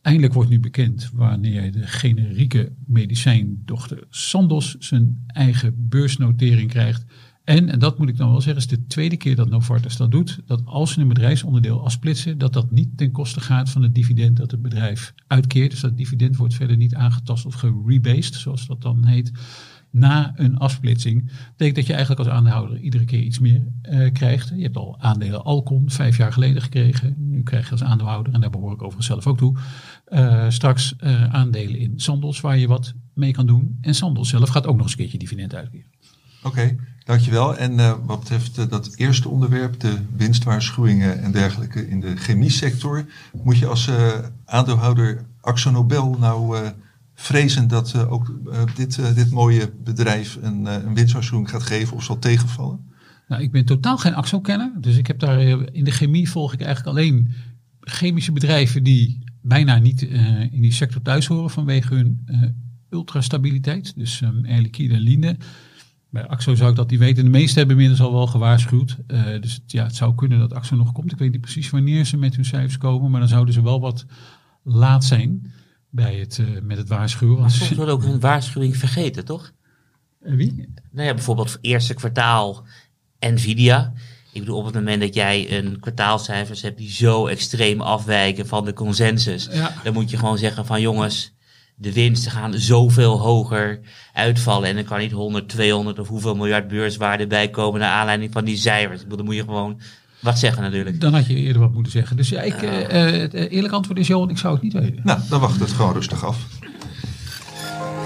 [0.02, 7.04] Eindelijk wordt nu bekend wanneer de generieke medicijndochter Sandos zijn eigen beursnotering krijgt.
[7.44, 10.10] En, en dat moet ik dan wel zeggen, is de tweede keer dat Novartis dat
[10.10, 10.38] doet.
[10.46, 14.36] Dat als ze een bedrijfsonderdeel afsplitsen, dat dat niet ten koste gaat van het dividend
[14.36, 15.70] dat het bedrijf uitkeert.
[15.70, 19.32] Dus dat dividend wordt verder niet aangetast of gerebased, zoals dat dan heet
[19.90, 21.30] na een afsplitsing.
[21.50, 24.48] betekent dat je eigenlijk als aandeelhouder iedere keer iets meer uh, krijgt.
[24.48, 27.14] Je hebt al aandelen Alcon vijf jaar geleden gekregen.
[27.18, 29.56] Nu krijg je als aandeelhouder, en daar behoor ik overigens zelf ook toe,
[30.08, 33.78] uh, straks uh, aandelen in Sandos waar je wat mee kan doen.
[33.80, 35.86] En Sandos zelf gaat ook nog eens een keertje dividend uitkeren.
[36.42, 37.56] Oké, dankjewel.
[37.56, 43.04] En wat betreft dat eerste onderwerp, de winstwaarschuwingen en dergelijke in de chemie sector,
[43.42, 43.90] moet je als
[44.44, 46.56] aandeelhouder Axonobel nou
[47.20, 51.96] vrezen dat uh, ook uh, dit, uh, dit mooie bedrijf een, een winstwaarschuwing gaat geven
[51.96, 52.80] of zal tegenvallen?
[53.28, 54.72] Nou, ik ben totaal geen AXO-kenner.
[54.80, 55.40] Dus ik heb daar
[55.72, 57.34] in de chemie volg ik eigenlijk alleen
[57.80, 60.02] chemische bedrijven die bijna niet
[60.50, 62.26] in die sector thuis horen vanwege hun
[62.90, 63.96] ultrastabiliteit.
[63.96, 65.36] Dus um, en Linde.
[66.10, 67.24] Bij AXO zou ik dat niet weten.
[67.24, 68.96] De meeste hebben inmiddels al wel gewaarschuwd.
[69.40, 71.12] dus ja, het zou kunnen dat AXO nog komt.
[71.12, 73.10] Ik weet niet precies wanneer ze met hun cijfers komen.
[73.10, 74.06] Maar dan zouden ze wel wat
[74.62, 75.52] laat zijn
[75.90, 77.40] bij het, uh, met het waarschuwen.
[77.40, 79.52] Maar soms wordt ook een waarschuwing vergeten, toch?
[80.22, 80.68] Uh, wie?
[80.90, 82.66] Nou ja, bijvoorbeeld eerste kwartaal
[83.20, 83.92] Nvidia.
[84.32, 88.64] Ik bedoel, op het moment dat jij een kwartaalcijfers hebt die zo extreem afwijken van
[88.64, 89.74] de consensus, Ja.
[89.84, 91.34] dan moet je gewoon zeggen van jongens,
[91.74, 93.80] de winsten gaan zoveel hoger
[94.12, 94.68] uitvallen.
[94.68, 98.44] En er kan niet 100, 200 of hoeveel miljard beurswaarde bij komen naar aanleiding van
[98.44, 98.96] die cijfers.
[98.96, 99.80] Ik bedoel, dan moet je gewoon
[100.20, 101.00] wat zeggen natuurlijk.
[101.00, 102.16] Dan had je eerder wat moeten zeggen.
[102.16, 105.00] Dus ja, ik, eh, eh, het eerlijk antwoord is Johan, ik zou het niet weten.
[105.04, 106.46] Nou, dan wacht het gewoon rustig af.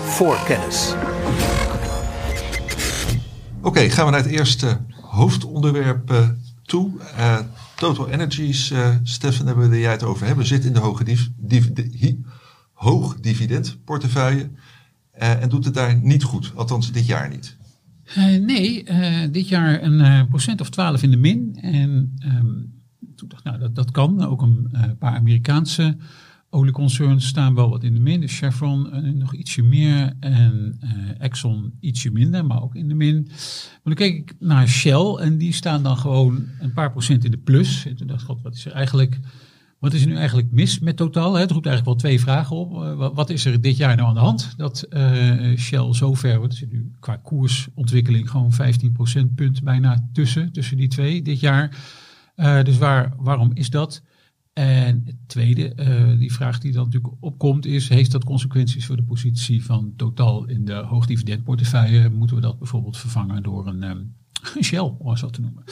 [0.04, 0.94] Voor kennis.
[3.62, 6.28] Oké, gaan we naar het eerste hoofdonderwerp eh,
[6.62, 6.90] toe.
[7.16, 7.38] Eh,
[7.76, 11.04] Total Energies, eh Stefan, hebben we er jij het over hebben, zit in de hoge
[11.04, 12.16] div, div- de- hi-
[12.72, 14.50] hoog dividendportefeuille
[15.12, 16.52] eh, en doet het daar niet goed.
[16.54, 17.56] Althans, dit jaar niet.
[18.04, 21.56] Eh, nee, eh, dit jaar een eh, procent of 12 in de min.
[21.60, 22.54] En ehm,
[23.16, 24.24] toen dacht ik, nou, dat, dat kan.
[24.24, 25.96] Ook een paar Amerikaanse
[26.50, 28.20] olieconcerns staan wel wat in de min.
[28.20, 28.88] Dus Chevron
[29.18, 30.78] nog ietsje meer en
[31.18, 33.22] Exxon ietsje minder, maar ook in de min.
[33.22, 37.30] Maar dan keek ik naar Shell en die staan dan gewoon een paar procent in
[37.30, 37.86] de plus.
[37.86, 39.18] En toen dacht ik, god, wat is er eigenlijk...
[39.82, 41.34] Wat is er nu eigenlijk mis met Totaal?
[41.34, 42.72] Het roept eigenlijk wel twee vragen op.
[42.72, 44.54] Eh, wa- wat is er dit jaar nou aan de hand?
[44.56, 50.08] Dat eh, Shell zo ver, wat is het nu qua koersontwikkeling, gewoon 15 procentpunt bijna
[50.12, 51.76] tussen, tussen die twee dit jaar.
[52.34, 54.02] Eh, dus waar, waarom is dat?
[54.52, 55.74] En het tweede,
[56.18, 60.44] die vraag die dan natuurlijk opkomt, is: heeft dat consequenties voor de positie van Total
[60.48, 62.10] in de hoogdividendportefeuille?
[62.10, 63.98] Moeten we dat bijvoorbeeld vervangen door een, ehm,
[64.64, 65.64] Shell, om zo te noemen?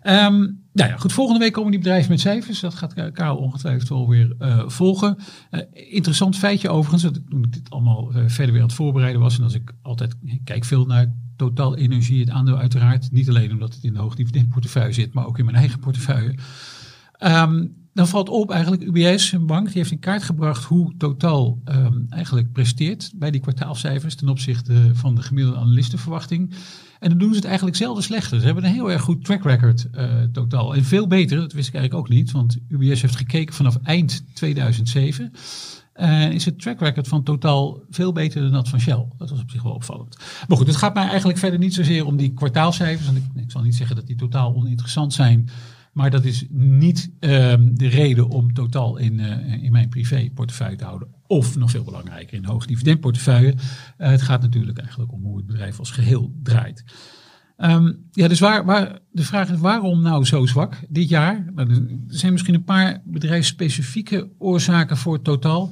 [0.00, 0.46] Ehm,
[0.78, 1.12] nou ja, goed.
[1.12, 2.60] Volgende week komen die bedrijven met cijfers.
[2.60, 5.16] Dat gaat Ka- Karel ongetwijfeld wel weer eh, volgen.
[5.50, 7.20] Eh, interessant feitje overigens.
[7.28, 9.38] Toen ik dit allemaal eh, verder weer aan het voorbereiden was.
[9.38, 10.14] En als ik altijd
[10.44, 13.12] kijk veel naar Totaal Energie, het aandeel uiteraard.
[13.12, 16.38] Niet alleen omdat het in de hoogdividendportefeuille zit, maar ook in mijn eigen portefeuille.
[17.12, 21.60] Ehm, dan valt op eigenlijk UBS, een bank, die heeft in kaart gebracht hoe Totaal
[21.64, 26.54] ehm, eigenlijk presteert bij die kwartaalcijfers ten opzichte van de gemiddelde analistenverwachting.
[27.00, 28.38] En dan doen ze het eigenlijk zelden slechter.
[28.40, 30.74] Ze hebben een heel erg goed track record eh, totaal.
[30.74, 34.24] En veel beter, dat wist ik eigenlijk ook niet, want UBS heeft gekeken vanaf eind
[34.34, 35.32] 2007.
[35.92, 39.06] En is het track record van Totaal veel beter dan dat van Shell.
[39.16, 40.16] Dat was op zich wel opvallend.
[40.48, 43.08] Maar goed, het gaat mij eigenlijk verder niet zozeer om die kwartaalcijfers.
[43.08, 45.48] En ik zal niet zeggen dat die totaal oninteressant zijn.
[45.92, 50.84] Maar dat is niet ehm, de reden om totaal in, eh, in mijn privéportefeuille te
[50.84, 51.08] houden.
[51.26, 53.54] Of nog veel belangrijker in hoog dividendportefeuille.
[53.96, 56.84] Eh, het gaat natuurlijk eigenlijk om hoe het bedrijf als geheel draait.
[57.56, 61.52] Ehm, ja, dus waar, waar, de vraag is waarom nou zo zwak dit jaar?
[61.54, 65.70] Nou, er zijn misschien een paar bedrijfsspecifieke oorzaken voor totaal.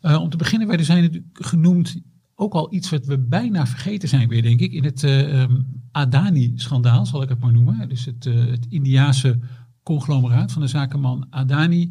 [0.00, 2.00] Eh, om te beginnen, er zijn natuurlijk genoemd
[2.42, 4.72] ook al iets wat we bijna vergeten zijn weer, denk ik.
[4.72, 5.60] In het eh, ehm,
[5.92, 7.88] Adani-schandaal, zal ik het maar noemen.
[7.88, 9.38] Dus het, eh, het Indiase
[9.82, 11.88] conglomeraat van de zakenman Adani.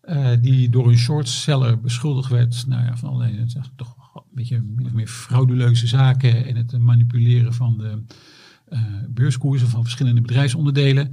[0.00, 4.62] eh, die door een shortseller beschuldigd werd nou ja, van allerlei eh, toch een beetje
[4.84, 6.46] of meer frauduleuze zaken.
[6.46, 8.02] En het manipuleren van de
[9.08, 11.10] beurskoersen van verschillende bedrijfsonderdelen.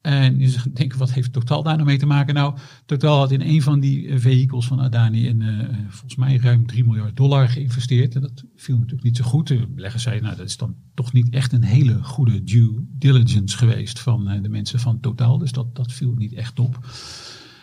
[0.00, 2.34] En je zegt, denken, wat heeft Total daar nou mee te maken?
[2.34, 6.36] Nou, Total had in een van die eh, vehicles van Adani in, eh, volgens mij
[6.36, 8.14] ruim 3 miljard dollar geïnvesteerd.
[8.14, 9.48] En dat viel natuurlijk niet zo goed.
[9.48, 13.56] De beleggers zeiden, nou, dat is dan toch niet echt een hele goede due diligence
[13.56, 15.38] geweest van eh, de mensen van Total.
[15.38, 16.78] Dus dat, dat viel niet echt op.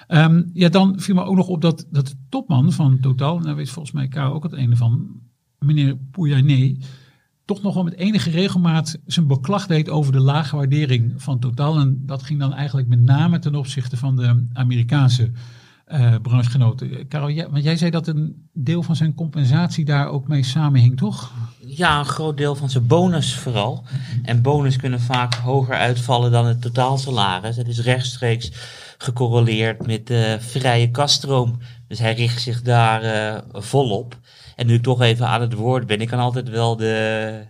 [0.08, 3.43] Ehm, ja, dan viel me ook nog op dat, dat de topman van Total, en
[3.43, 5.21] daar weet volgens mij Karel ook het ene van,
[5.60, 6.78] meneer Pouyanné,
[7.48, 11.80] toch nog wel met enige regelmaat zijn beklag deed over de lage waardering van Total.
[11.80, 15.32] En dat ging dan eigenlijk met name ten opzichte van de Amerikaanse
[15.86, 17.08] eh branchegenoten.
[17.08, 20.98] Karel, jij, want jij zei dat een deel van zijn compensatie daar ook mee samenhing,
[20.98, 21.32] toch?
[21.60, 23.84] Ja, een groot deel van zijn bonus vooral.
[24.24, 27.56] En bonus kunnen vaak hoger uitvallen dan het totaalsalaris.
[27.56, 28.52] Het is rechtstreeks
[28.98, 31.58] gecorreleerd met de vrije kaststroom.
[31.88, 34.18] Dus hij richt zich daar eh, volop.
[34.58, 37.43] En nu ik toch even aan het woord ben, ik kan altijd wel de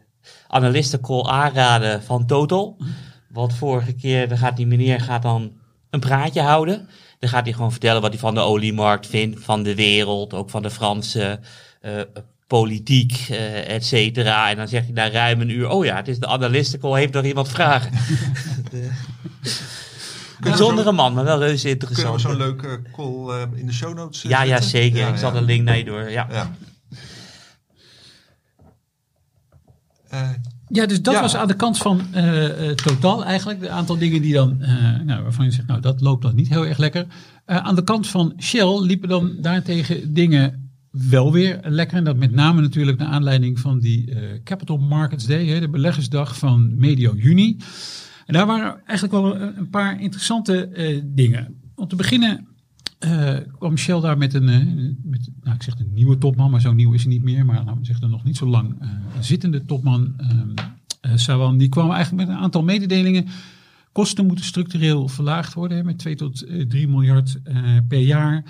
[0.47, 2.77] analistencall aanraden van Total.
[3.29, 5.51] Want vorige keer dan gaat die meneer gaat dan
[5.89, 6.89] een praatje houden.
[7.19, 10.49] Dan gaat hij gewoon vertellen wat hij van de oliemarkt vindt, van de wereld, ook
[10.49, 11.39] van de Franse
[11.81, 12.01] eh,
[12.47, 14.49] politiek, eh et cetera.
[14.49, 17.13] En dan zegt hij na ruim een uur, oh ja, het is de analistencall, heeft
[17.13, 17.91] nog iemand vragen?
[18.71, 18.89] de,
[20.39, 22.21] bijzondere man, maar wel reuze Kunnen we interessant.
[22.21, 24.99] zo'n leuke call eh, in de show notes eh, Ja, ja, zeker.
[24.99, 26.09] Ja, ik zal de link naar je door.
[26.09, 26.27] Ja.
[26.31, 26.41] Ja.
[26.41, 26.47] Eh,
[30.69, 31.21] Ja, dus dat Ja.
[31.21, 33.59] was aan de kant van eh, eh, Total eigenlijk.
[33.59, 36.49] De aantal dingen die dan, eh, nou, waarvan je zegt, nou dat loopt dan niet
[36.49, 37.05] heel erg lekker.
[37.45, 40.71] Eh, aan de kant van Shell liepen dan daartegen dingen
[41.09, 41.97] wel weer lekker.
[41.97, 45.69] En dat met name natuurlijk naar aanleiding van die eh, Capital Markets Day, hè, de
[45.69, 47.57] beleggersdag van medio juni.
[48.25, 51.55] En daar waren eigenlijk wel een, een paar interessante eh, dingen.
[51.75, 52.47] Om te beginnen
[52.99, 54.65] eh, kwam Shell daar met een, eh,
[55.03, 57.45] met, nou, ik zeg een nieuwe topman, maar zo nieuw is hij niet meer.
[57.45, 60.53] Maar we zeggen, nog niet zo lang eh, zittende topman, ehm
[61.01, 63.27] eh, Sawan, die kwam eigenlijk met een aantal mededelingen.
[63.91, 67.39] kosten moeten structureel verlaagd worden hè, met 2 tot eh, 3 miljard
[67.87, 68.43] per jaar.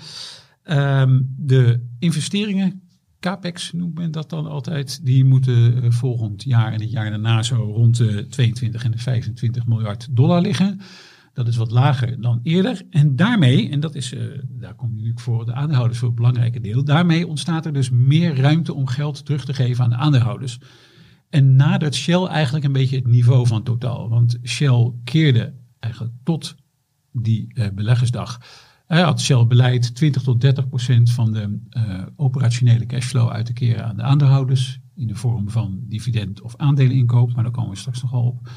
[0.62, 2.82] Ehm, de investeringen,
[3.20, 7.54] capex noemt men dat dan altijd, die moeten volgend jaar en het jaar daarna zo
[7.54, 10.80] rond de 22 en de 25 miljard dollar liggen.
[11.38, 12.82] Dat is wat lager dan eerder.
[12.90, 16.60] En daarmee, en dat is, eh, daar komt natuurlijk voor de aandeelhouders voor het belangrijke
[16.60, 20.58] deel, daarmee ontstaat er dus meer ruimte om geld terug te geven aan de aandeelhouders.
[21.30, 24.08] En nadert Shell eigenlijk een beetje het niveau van Totaal.
[24.08, 26.54] Want Shell keerde eigenlijk tot
[27.12, 28.40] die eh, beleggersdag.
[28.86, 33.52] Hij had Shell beleid 20 tot 30 procent van de eh, operationele cashflow uit te
[33.52, 34.80] keren aan de aandeelhouders.
[34.94, 38.48] In de vorm van dividend of aandeleninkoop, maar daar komen we straks nog wel op.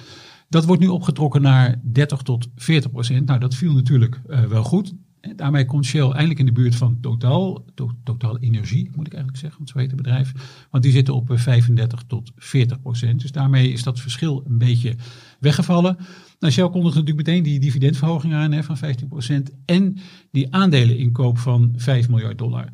[0.52, 3.28] Dat wordt nu opgetrokken naar 30 tot 40 procent.
[3.28, 4.94] Nou, dat viel natuurlijk eh, wel goed.
[5.36, 7.66] Daarmee komt Shell eindelijk in de buurt van Totaal.
[7.74, 10.32] To- Totaal Energie, moet ik eigenlijk zeggen, want zo heet het bedrijf.
[10.70, 13.22] Want die zitten op eh, 35 tot 40 procent.
[13.22, 14.96] Dus daarmee is dat verschil een beetje
[15.40, 15.98] weggevallen.
[16.40, 19.52] Nou, Shell kondigde natuurlijk meteen die dividendverhoging aan hè, van 15 procent.
[19.66, 19.98] En
[20.32, 22.68] die aandeleninkoop van 5 miljard dollar.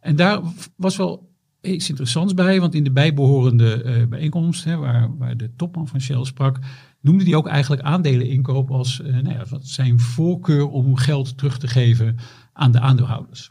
[0.00, 0.40] En daar
[0.76, 1.28] was wel
[1.60, 6.00] iets interessants bij, want in de bijbehorende eh, bijeenkomst, hè, waar, waar de topman van
[6.00, 6.58] Shell sprak,
[7.00, 11.68] noemde hij ook eigenlijk aandeleninkoop als eh, nou ja, zijn voorkeur om geld terug te
[11.68, 12.16] geven
[12.52, 13.50] aan de aandeelhouders.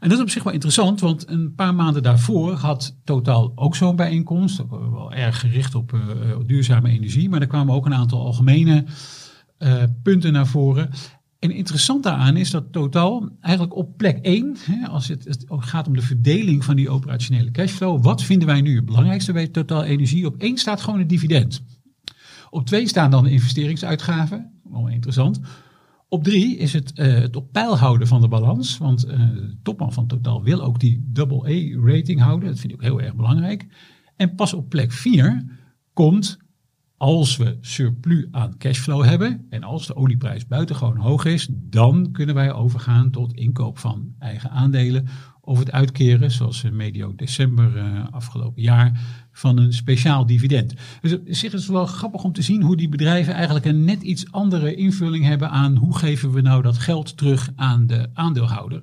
[0.00, 3.76] En dat is op zich wel interessant, want een paar maanden daarvoor had Totaal ook
[3.76, 4.62] zo'n bijeenkomst.
[4.70, 8.84] Wel erg gericht op eh, op duurzame energie, maar er kwamen ook een aantal algemene
[9.58, 10.90] eh, punten naar voren.
[11.38, 15.86] En interessant daaraan is dat Totaal eigenlijk op plek 1, hè, als het, het gaat
[15.86, 19.84] om de verdeling van die operationele cashflow, wat vinden wij nu het belangrijkste bij Totaal
[19.84, 20.26] Energie?
[20.26, 21.62] Op 1 staat gewoon het dividend.
[22.50, 25.40] Op 2 staan dan de investeringsuitgaven, wel interessant.
[26.08, 29.56] Op 3 is het, eh, het op peil houden van de balans, want eh, de
[29.62, 32.48] topman van Totaal wil ook die AA-rating houden.
[32.48, 33.66] Dat vind ik ook heel erg belangrijk.
[34.16, 35.44] En pas op plek 4
[35.92, 36.38] komt
[36.96, 42.34] als we surplus aan cashflow hebben en als de olieprijs buitengewoon hoog is, dan kunnen
[42.34, 45.06] wij overgaan tot inkoop van eigen aandelen
[45.50, 49.00] of het uitkeren, zoals eh, medio december eh, afgelopen jaar,
[49.32, 50.74] van een speciaal dividend.
[51.00, 54.02] Dus op zich is wel grappig om te zien hoe die bedrijven eigenlijk een net
[54.02, 58.82] iets andere invulling hebben aan hoe geven we nou dat geld terug aan de aandeelhouder.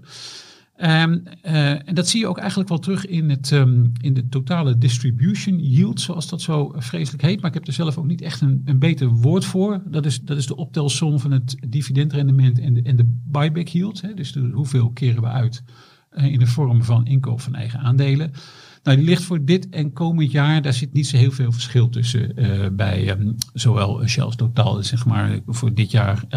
[0.76, 4.28] Ehm, eh, en dat zie je ook eigenlijk wel terug in, het, ehm, in de
[4.28, 7.42] totale distribution yield, zoals dat zo vreselijk heet.
[7.42, 9.82] Maar ik heb er zelf ook niet echt een, een beter woord voor.
[9.86, 14.02] Dat is, dat is de optelsom van het dividendrendement en de, en de buyback yield.
[14.02, 14.14] Hè.
[14.14, 15.74] Dus hoeveel keren we uit eh,
[16.18, 18.32] in de vorm van inkoop van eigen aandelen.
[18.84, 21.90] Nou, die ligt voor dit en komend jaar, daar zit niet zo heel veel verschil
[21.90, 26.30] tussen eh, bij ehm, zowel Shell's totaal, zeg maar voor dit jaar 11,8,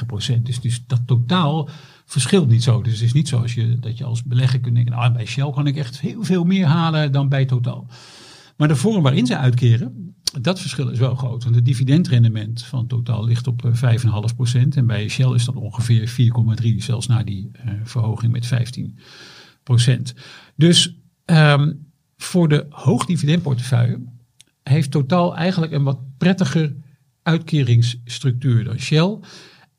[0.00, 0.46] 11,9 procent.
[0.46, 1.68] Dus, dus dat totaal
[2.04, 2.82] verschilt niet zo.
[2.82, 5.26] Dus het is niet zo als je, dat je als belegger kunt denken, nou, bij
[5.26, 7.86] Shell kan ik echt heel veel meer halen dan bij totaal.
[8.56, 11.42] Maar de vorm waarin ze uitkeren, dat verschil is wel groot.
[11.42, 13.98] Want het dividendrendement van totaal ligt op eh,
[14.30, 14.76] 5,5 procent.
[14.76, 18.98] En bij Shell is dat ongeveer 4,3, zelfs na die uh, verhoging met 15
[19.62, 20.14] procent.
[20.56, 24.00] Dus um, voor de hoogdividendportefeuille
[24.62, 26.74] heeft totaal eigenlijk een wat prettiger
[27.22, 29.18] uitkeringsstructuur dan Shell.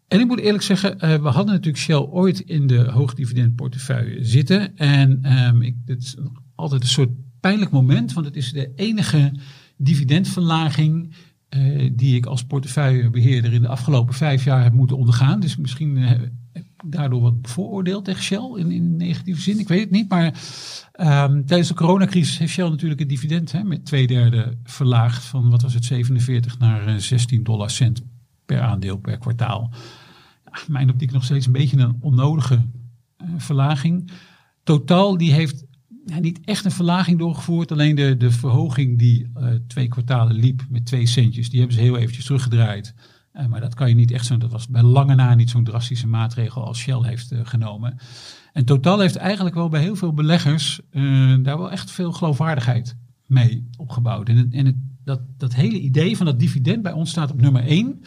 [0.07, 4.77] En ik moet eerlijk zeggen, uh, we hadden natuurlijk Shell ooit in de hoogdividendportefeuille zitten.
[4.77, 6.15] En um, ik, dit is
[6.55, 9.33] altijd een soort pijnlijk moment, want het is de enige
[9.83, 11.15] dividendverlaging
[11.49, 15.39] uh, die ik als portefeuillebeheerder in de afgelopen vijf jaar heb moeten ondergaan.
[15.39, 15.97] Dus misschien
[16.53, 19.59] ik daardoor wat bevooroordeeld tegen Shell in, in negatieve zin.
[19.59, 23.63] Ik weet het niet, maar um, tijdens de coronacrisis heeft Shell natuurlijk het dividend hè,
[23.63, 28.01] met twee derde verlaagd van wat was het 47 naar 16 dollar cent
[28.45, 29.71] per aandeel per kwartaal.
[30.67, 32.65] Mijn optiek nog steeds een beetje een onnodige
[33.37, 34.11] verlaging.
[34.63, 35.65] Totaal die heeft
[36.05, 37.71] ja, niet echt een verlaging doorgevoerd.
[37.71, 41.83] Alleen de, de verhoging die uh, twee kwartalen liep met twee centjes, die hebben ze
[41.83, 42.93] heel eventjes teruggedraaid.
[43.33, 44.37] Uh, maar dat kan je niet echt zo.
[44.37, 47.97] Dat was bij lange na niet zo'n drastische maatregel als Shell heeft uh, genomen.
[48.53, 50.81] En Total heeft eigenlijk wel bij heel veel beleggers
[51.41, 54.29] daar wel echt veel geloofwaardigheid mee opgebouwd.
[54.29, 57.63] En, en het, dat, dat hele idee van dat dividend bij ons staat op nummer
[57.63, 58.01] 1.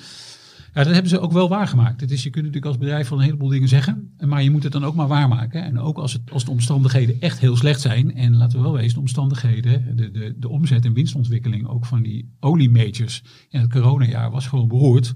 [0.77, 2.01] Ja, dat hebben ze ook wel waargemaakt.
[2.01, 4.63] Het is, je kunt natuurlijk als bedrijf van een heleboel dingen zeggen, maar je moet
[4.63, 5.65] het dan ook maar waarmaken.
[5.65, 8.73] En ook als, het, als de omstandigheden echt heel slecht zijn, en laten we wel
[8.73, 13.71] wezen, de omstandigheden, de, de, de omzet- en winstontwikkeling ook van die oliemajors in het
[13.71, 15.15] coronajaar was gewoon beroerd.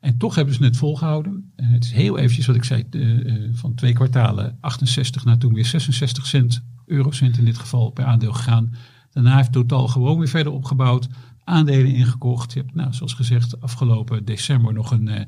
[0.00, 1.52] En toch hebben ze het volgehouden.
[1.56, 5.54] Uh, het is heel eventjes wat ik zei, uh, van twee kwartalen 68 naar toen
[5.54, 8.74] weer 66 cent, eurocent in dit geval, per aandeel gegaan.
[9.10, 11.08] Daarna heeft totaal gewoon weer verder opgebouwd
[11.52, 12.52] aandelen ingekocht.
[12.52, 15.20] Je hebt, nou, zoals gezegd, afgelopen december nog een uh,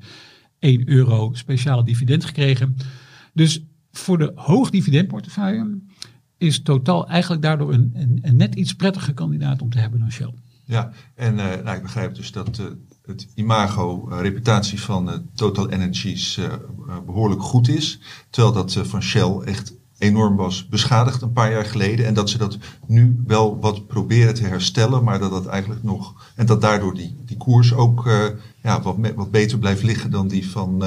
[0.59, 2.77] 1 euro speciale dividend gekregen.
[3.33, 5.79] Dus voor de hoogdividendportefeuille
[6.37, 10.35] is totaal eigenlijk daardoor een, een, net iets prettiger kandidaat om te hebben dan Shell.
[10.65, 12.67] Ja, en uh, nou, ik begrijp dus dat uh,
[13.07, 16.41] het imago, reputatie van Total Energies
[17.07, 18.01] behoorlijk goed is.
[18.31, 22.07] Terwijl dat van Shell echt enorm was beschadigd een paar jaar geleden.
[22.07, 26.33] En dat ze dat nu wel wat proberen te herstellen, maar dat dat eigenlijk nog.
[26.37, 28.09] En dat daardoor die, die koers ook
[28.63, 30.85] ja, wat, wat beter blijft liggen dan die van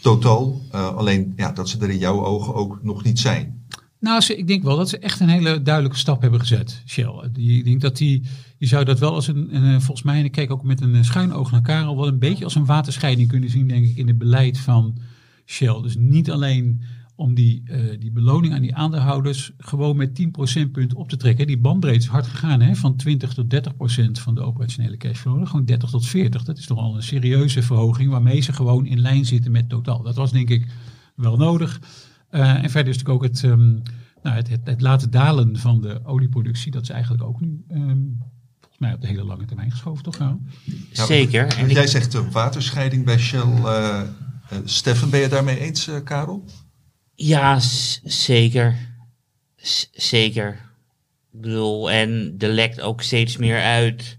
[0.00, 0.62] Total.
[0.70, 3.62] alleen ja, dat ze er in jouw ogen ook nog niet zijn.
[4.02, 7.30] Nou, ik denk wel dat ze echt een hele duidelijke stap hebben gezet, Shell.
[7.34, 8.22] Ik denk dat die,
[8.58, 11.04] je zou dat wel als een, een volgens mij, en ik kijk ook met een
[11.04, 14.06] schuin oog naar Karel, wel een beetje als een waterscheiding kunnen zien, denk ik, in
[14.06, 14.98] het beleid van
[15.46, 15.82] Shell.
[15.82, 16.82] Dus niet alleen
[17.22, 21.46] om die, uh, die beloning aan die aandeelhouders gewoon met 10 procentpunt op te trekken.
[21.46, 22.74] Die bandbreedte is hard gegaan, hè?
[22.74, 25.46] van 20 tot 30 procent van de operationele cashflow.
[25.46, 26.44] Gewoon 30 tot 40.
[26.44, 30.02] Dat is toch al een serieuze verhoging waarmee ze gewoon in lijn zitten met totaal.
[30.02, 30.66] Dat was denk ik
[31.16, 31.80] wel nodig.
[32.30, 33.82] Uh, en verder is natuurlijk ook het, um,
[34.22, 36.72] nou, het, het, het, laten dalen van de olieproductie.
[36.72, 38.18] Dat is eigenlijk ook nu um,
[38.60, 40.18] volgens mij op de hele lange termijn geschoven, toch?
[40.18, 40.36] Nou?
[40.92, 41.46] Zeker.
[41.58, 43.52] En jij zegt uh, waterscheiding bij Shell.
[43.64, 44.00] Uh,
[44.64, 46.44] Stefan, ben je daarmee eens, Karel?
[47.14, 47.58] Ja,
[48.04, 48.76] zeker.
[49.92, 50.70] Zeker.
[51.32, 54.18] Ik bedoel, en er lekt ook steeds meer uit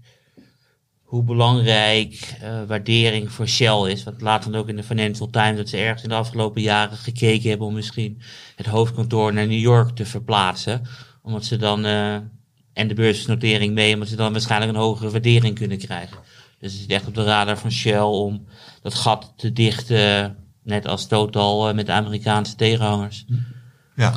[1.02, 4.04] hoe belangrijk uh, waardering voor Shell is.
[4.04, 6.96] Wat laat dan ook in de Financial Times dat ze ergens in de afgelopen jaren
[6.96, 8.20] gekeken hebben om misschien
[8.56, 10.82] het hoofdkantoor naar New York te verplaatsen.
[11.22, 12.14] Omdat ze dan, uh,
[12.72, 16.18] en de beursnotering mee, omdat ze dan waarschijnlijk een hogere waardering kunnen krijgen.
[16.58, 18.46] Dus het is echt op de radar van Shell om
[18.82, 23.26] dat gat te dichten, net als Total uh, met de Amerikaanse tegenhangers.
[23.94, 24.14] Ja,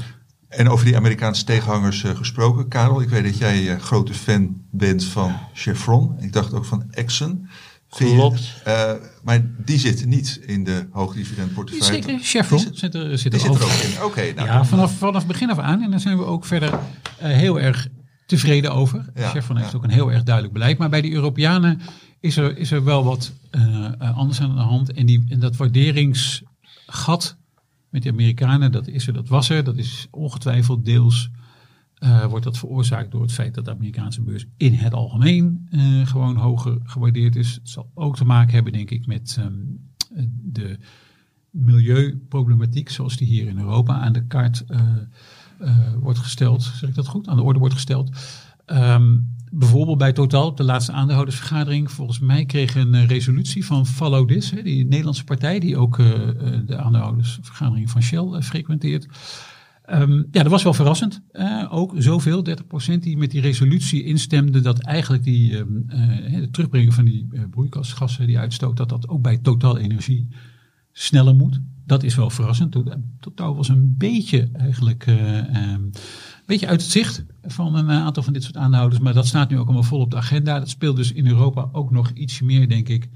[0.50, 4.62] en over die Amerikaanse tegenhangers uh, gesproken, Karel, ik weet dat jij uh, grote fan
[4.72, 6.16] bent van Chevron.
[6.20, 7.48] Ik dacht ook van Exxon.
[7.90, 8.54] Klopt.
[8.68, 8.92] Uh,
[9.24, 12.04] maar die zitten niet in de hoogdividendportefeuille.
[12.04, 13.96] Zeker, Chevron zit, zit, er, zit die er zit er ook in.
[13.96, 14.06] Oké.
[14.06, 15.82] Okay, nou, ja, vanaf, vanaf begin af aan.
[15.82, 16.80] En daar zijn we ook verder
[17.18, 17.88] heel erg
[18.26, 19.06] tevreden over.
[19.16, 20.78] Ja, Chevron heeft ook een heel erg duidelijk beleid.
[20.78, 21.82] Maar bij de Europeanen
[22.28, 23.34] is er, is er wel wat
[24.00, 24.92] anders aan de hand.
[24.92, 27.38] En, die, dat waarderingsgat
[27.90, 29.64] met de Amerikanen, dat is er, dat was er.
[29.64, 31.30] Dat is ongetwijfeld deels
[32.00, 35.68] uh, wordt dat veroorzaakt door het feit dat de Amerikaanse beurs in het algemeen
[36.04, 37.54] gewoon hoger gewaardeerd is.
[37.54, 39.80] Het zal ook te maken hebben, denk ik, met um,
[40.44, 40.80] de
[41.50, 44.66] milieuproblematiek zoals die hier in Europa aan de kaart
[46.00, 46.64] wordt gesteld.
[46.64, 47.28] Zeg ik dat goed?
[47.28, 48.10] Aan de orde wordt gesteld.
[48.66, 54.28] Um, bijvoorbeeld bij Total, op de laatste aandeelhoudersvergadering, volgens mij kreeg een resolutie van Follow
[54.28, 56.08] This, hè, die Nederlandse partij die ook uh,
[56.66, 59.08] de aandeelhoudersvergadering van Shell frequenteert.
[59.90, 61.22] Um, ja, dat was wel verrassend.
[61.32, 62.46] Uh, ook zoveel,
[62.94, 68.28] 30% die met die resolutie instemde dat eigenlijk die, um, het terugbrengen van die broeikasgassen,
[68.28, 70.28] die uitstoot, dat dat ook bij Total Energie
[70.92, 71.60] sneller moet.
[71.86, 72.76] Dat is wel verrassend.
[73.20, 75.90] Totaal was een beetje eigenlijk um,
[76.48, 79.02] beetje uit het zicht van een aantal van dit soort aandeelhouders.
[79.02, 80.60] Maar dat staat nu ook allemaal vol op de agenda.
[80.60, 83.10] Dat speelt dus in Europa ook nog iets meer, denk ik,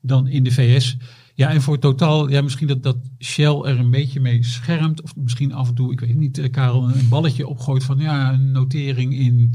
[0.00, 0.96] dan in de VS.
[1.34, 5.02] Ja, en voor totaal, ja, misschien dat, dat Shell er een beetje mee schermt.
[5.02, 8.50] Of misschien af en toe, ik weet niet, Karel, een balletje opgooit van ja, een
[8.50, 9.54] notering in.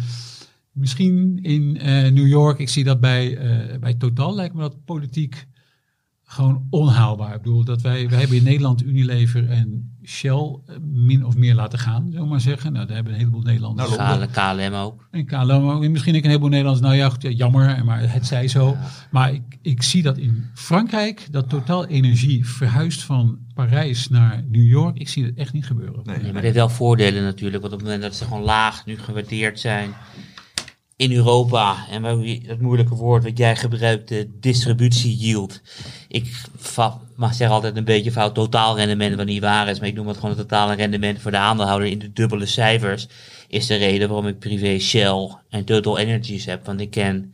[0.71, 2.59] Misschien in uh, New York.
[2.59, 3.37] Ik zie dat bij,
[3.79, 5.47] bij Total, lijkt me dat politiek
[6.23, 7.35] gewoon onhaalbaar.
[7.35, 11.79] Ik bedoel, dat wij, wij hebben in Nederland Unilever en Shell min of meer laten
[11.79, 12.73] gaan, zullen we maar zeggen.
[12.73, 13.95] Nou, daar hebben een heleboel Nederlanders.
[13.95, 15.07] Nou, KLM ook.
[15.11, 15.83] En KLM ook.
[15.83, 18.67] En misschien een heleboel Nederlanders, nou ja, goed, ja, jammer, maar het zij zo.
[18.67, 18.89] Ja.
[19.11, 24.67] Maar ik, ik zie dat in Frankrijk, dat Totaal Energie verhuist van Parijs naar New
[24.67, 24.97] York.
[24.97, 26.01] Ik zie dat echt niet gebeuren.
[26.03, 28.85] Nee, maar het heeft wel voordelen natuurlijk, want op het moment dat ze gewoon laag
[28.85, 29.93] nu gewaardeerd zijn
[30.97, 32.01] in Europa, en
[32.47, 35.61] dat moeilijke woord wat jij gebruikt, de distributie yield.
[36.07, 36.41] Ik
[37.15, 40.15] mag zeg altijd een beetje fout totaalrendement wat niet waar is, maar ik noem het
[40.15, 43.07] gewoon het totale rendement voor de aandeelhouder in de dubbele cijfers.
[43.47, 46.65] Is de reden waarom ik privé Shell en Total Energies heb.
[46.65, 47.33] Want ik ken,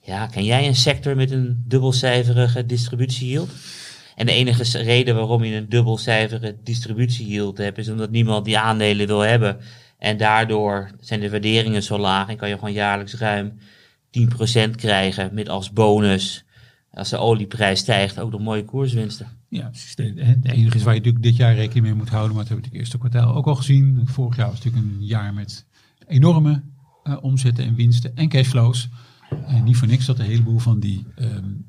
[0.00, 3.50] ja, ken jij een sector met een dubbelcijferige distributie yield?
[4.14, 8.58] En de enige reden waarom je een dubbelcijferige distributie yield hebt, is omdat niemand die
[8.58, 9.60] aandelen wil hebben.
[9.98, 13.52] En daardoor zijn de waarderingen zo laag en kan je gewoon jaarlijks ruim
[14.10, 16.44] 10% krijgen met als bonus,
[16.90, 19.28] als de olieprijs stijgt, ook nog mooie koerswinsten.
[19.48, 22.52] Ja, het enige is waar je natuurlijk dit jaar rekening mee moet houden, maar dat
[22.52, 24.00] hebben we het eerste kwartaal ook al gezien.
[24.04, 25.66] Vorig jaar was natuurlijk een jaar met
[26.06, 26.62] enorme
[27.04, 28.88] uh, omzetten en winsten en cashflows.
[29.46, 31.66] En niet voor niks dat een heleboel van die um,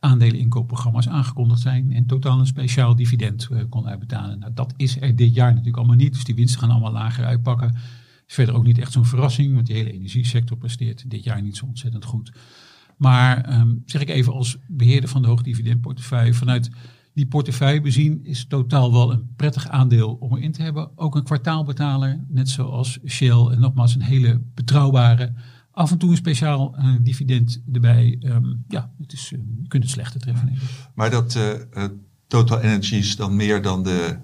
[0.00, 4.38] aandeleninkoopprogramma's aangekondigd zijn en totaal een speciaal dividend uh, kon uitbetalen.
[4.38, 7.24] Nou, dat is er dit jaar natuurlijk allemaal niet, dus die winsten gaan allemaal lager
[7.24, 7.74] uitpakken.
[8.26, 11.56] Is verder ook niet echt zo'n verrassing, want die hele energiesector presteert dit jaar niet
[11.56, 12.32] zo ontzettend goed.
[12.96, 16.70] Maar um, zeg ik even als beheerder van de hoogdividendportefeuille, vanuit
[17.16, 20.98] die portefeuille bezien is totaal wel een prettig aandeel om erin te hebben.
[20.98, 23.46] Ook een kwartaalbetaler, net zoals Shell.
[23.46, 25.32] En nogmaals een hele betrouwbare
[25.76, 28.18] af en toe een speciaal uh, dividend erbij.
[28.20, 30.58] Um, ja, het is, uh, je kunt het slechter treffen.
[30.94, 31.84] Maar dat uh,
[32.26, 34.16] Total Energies dan meer dan, de,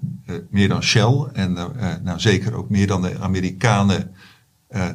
[0.51, 1.53] meer dan Shell en
[2.03, 4.11] nou, zeker ook meer dan de Amerikanen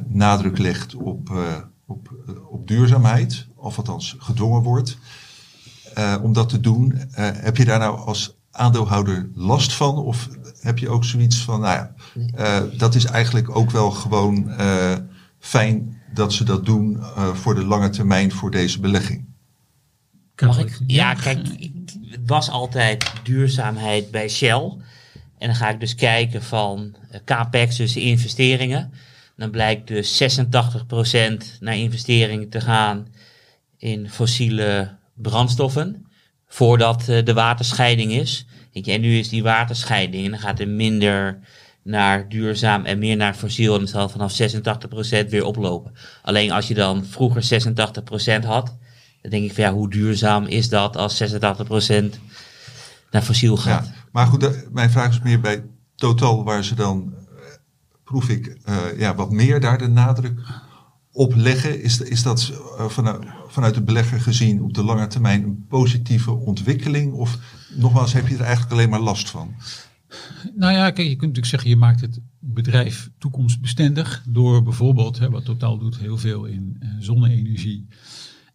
[0.08, 1.32] nadruk legt op,
[1.86, 2.14] op,
[2.50, 4.98] op duurzaamheid, of althans gedwongen wordt
[6.22, 6.94] om dat te doen.
[7.16, 9.96] heb je daar nou als aandeelhouder last van?
[9.96, 10.28] Of
[10.60, 14.50] heb je ook zoiets van, nou ja, dat is eigenlijk ook wel gewoon
[15.38, 19.26] fijn dat ze dat doen uh, voor de lange termijn voor deze belegging.
[20.46, 20.78] Mag ik?
[20.86, 21.46] Ja, kijk,
[22.10, 24.76] het was altijd duurzaamheid bij Shell.
[25.38, 28.92] En dan ga ik dus kijken van eh, capex, dus investeringen.
[29.36, 30.46] Dan blijkt dus 86%
[31.60, 33.06] naar investeringen te gaan
[33.76, 36.06] in fossiele brandstoffen.
[36.46, 38.46] Voordat uh, de waterscheiding is.
[38.72, 41.38] En nu is die waterscheiding en dan gaat er minder
[41.88, 43.74] naar duurzaam en meer naar fossiel.
[43.74, 44.40] En het zal vanaf
[45.26, 45.92] 86% weer oplopen.
[46.22, 47.62] Alleen als je dan vroeger
[48.42, 48.76] 86% had,
[49.22, 51.24] dan denk ik van ja, hoe duurzaam is dat als 86%
[53.10, 53.86] naar fossiel gaat?
[53.86, 55.64] Ja, maar goed, mijn vraag is meer bij
[55.98, 57.44] Total, waar ze dan, eh,
[58.04, 60.40] proef ik, uh, ja, wat meer daar de nadruk
[61.12, 61.82] op leggen.
[61.82, 66.32] Is, is dat uh, vanuit, vanuit de belegger gezien op de lange termijn een positieve
[66.32, 67.12] ontwikkeling?
[67.12, 67.38] Of
[67.74, 69.54] nogmaals, heb je er eigenlijk alleen maar last van?
[70.54, 75.30] Nou ja, kijk, je kunt natuurlijk zeggen, je maakt het bedrijf toekomstbestendig door bijvoorbeeld, hè,
[75.30, 77.86] wat Totaal doet, heel veel in uh, zonne-energie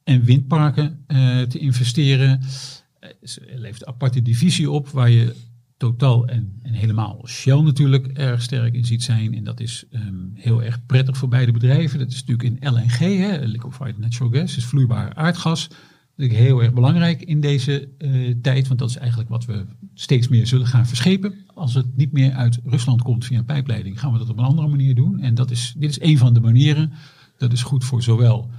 [0.03, 2.41] en windparken uh, te investeren.
[2.41, 3.09] Uh,
[3.55, 5.35] levert een aparte divisie op waar je
[5.77, 9.35] Totaal en, en helemaal Shell natuurlijk erg sterk in ziet zijn.
[9.35, 11.99] En dat is um, heel erg prettig voor beide bedrijven.
[11.99, 15.69] Dat is natuurlijk in LNG, hè, liquefied natural gas, is vloeibaar aardgas
[16.15, 20.27] natuurlijk heel erg belangrijk in deze uh, tijd, want dat is eigenlijk wat we steeds
[20.27, 21.33] meer zullen gaan verschepen.
[21.53, 24.43] Als het niet meer uit Rusland komt via een pijpleiding, gaan we dat op een
[24.43, 25.19] andere manier doen.
[25.19, 26.91] En dat is, dit is een van de manieren.
[27.37, 28.49] Dat is goed voor zowel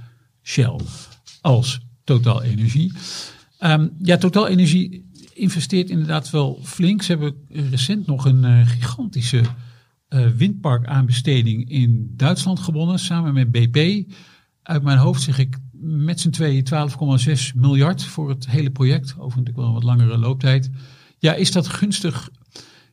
[0.43, 0.79] Shell
[1.41, 2.91] als Total Energie.
[3.59, 7.01] Um, ja, Total Energie investeert inderdaad wel flink.
[7.01, 9.41] Ze hebben recent nog een uh, gigantische
[10.09, 14.11] uh, windparkaanbesteding in Duitsland gewonnen, samen met BP.
[14.63, 19.15] Uit mijn hoofd zeg ik met z'n tweeën 12,6 miljard voor het hele project.
[19.17, 20.69] Over natuurlijk wel een wat langere looptijd.
[21.19, 22.29] Ja, is dat gunstig?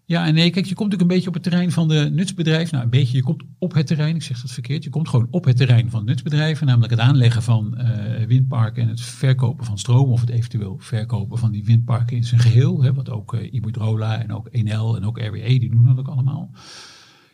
[0.05, 0.51] Ja en nee.
[0.51, 2.70] Kijk, je komt natuurlijk een beetje op het terrein van de nutsbedrijf.
[2.70, 4.14] Nou, een beetje, je komt op het terrein.
[4.14, 4.84] Ik zeg dat verkeerd.
[4.84, 6.66] Je komt gewoon op het terrein van nutsbedrijven.
[6.66, 10.11] Namelijk het aanleggen van uh, windparken en het verkopen van stroom.
[10.11, 12.82] Of het eventueel verkopen van die windparken in zijn geheel.
[12.82, 16.09] Hè, wat ook uh, Iberdrola en ook Enel en ook RWE, die doen dat ook
[16.09, 16.51] allemaal.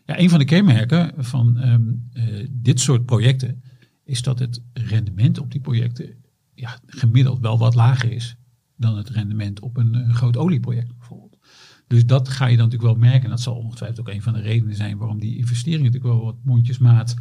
[0.06, 3.62] Ja, een van de kenmerken van um, uh, dit soort projecten
[4.08, 6.14] is dat het rendement op die projecten
[6.54, 8.36] ja, gemiddeld wel wat lager is
[8.76, 11.38] dan het rendement op een, een groot olieproject bijvoorbeeld.
[11.86, 13.24] Dus dat ga je dan natuurlijk wel merken.
[13.24, 16.24] En dat zal ongetwijfeld ook een van de redenen zijn waarom die investeringen natuurlijk wel
[16.24, 17.16] wat mondjesmaat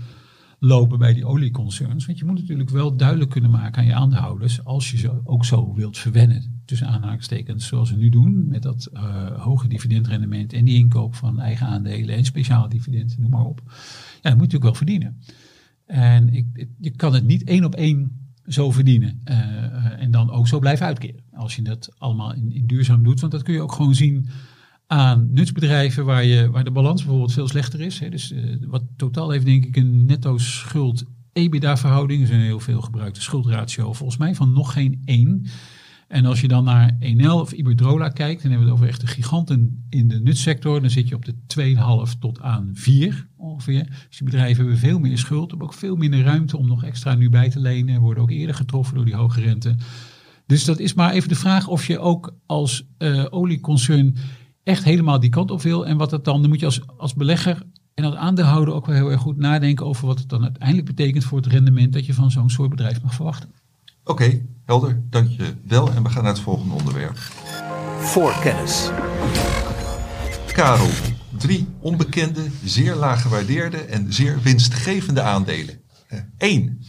[0.60, 2.06] lopen bij die olieconcerns.
[2.06, 5.46] Want je moet natuurlijk wel duidelijk kunnen maken aan je aandeelhouders, als je ze ook
[5.46, 10.66] zo wilt verwennen, tussen aanhalingstekens, zoals we nu doen, met dat uh, hoge dividendrendement en
[10.66, 13.62] die inkoop van eigen aandelen en speciale dividenden, noem maar op.
[13.66, 15.22] Ja, dat moet je natuurlijk wel verdienen.
[15.88, 19.22] En ik, je kan het niet één op één zo verdienen.
[19.26, 21.24] Uh, en dan ook zo blijven uitkeren.
[21.34, 23.20] Als je dat allemaal in, duurzaam doet.
[23.20, 24.28] Want dat kun je ook gewoon zien
[24.88, 28.00] aan nutsbedrijven waar, je, waar de balans bijvoorbeeld veel slechter is.
[28.00, 28.10] Hè.
[28.10, 32.22] Dus uh, wat totaal heeft denk ik een netto schuld EBITDA verhouding.
[32.22, 33.94] is een heel veel gebruikte schuldratio.
[33.94, 35.46] Volgens mij van nog geen één.
[36.08, 39.08] En als je dan naar Enel of Iberdrola kijkt, dan hebben we het over echte
[39.08, 40.82] giganten in de nutsector.
[40.82, 41.36] Dan zit je op de
[42.14, 43.84] 2,5 tot aan 4 ongeveer.
[44.08, 47.16] Dus die bedrijven hebben veel meer schuld, hebben ook veel minder ruimte om nog extra
[47.16, 48.02] nu bij te lenen.
[48.02, 49.76] Worden ook eerder getroffen door die hoge rente.
[50.46, 54.16] Dus dat is maar even de vraag of je ook als uh, olieconcern
[54.64, 55.86] echt helemaal die kant op wil.
[55.86, 58.96] En wat dat dan, dan moet je als, als belegger en als aandeelhouder ook wel
[58.96, 62.14] heel erg goed nadenken over wat het dan uiteindelijk betekent voor het rendement dat je
[62.14, 63.50] van zo'n soort bedrijf mag verwachten.
[64.08, 65.02] Oké, okay, helder.
[65.10, 65.92] Dank je wel.
[65.92, 67.18] En we gaan naar het volgende onderwerp.
[68.00, 68.90] Voorkennis.
[70.54, 70.90] Karel,
[71.38, 75.82] drie onbekende, zeer laag gewaardeerde en zeer winstgevende aandelen.
[76.38, 76.82] Eén.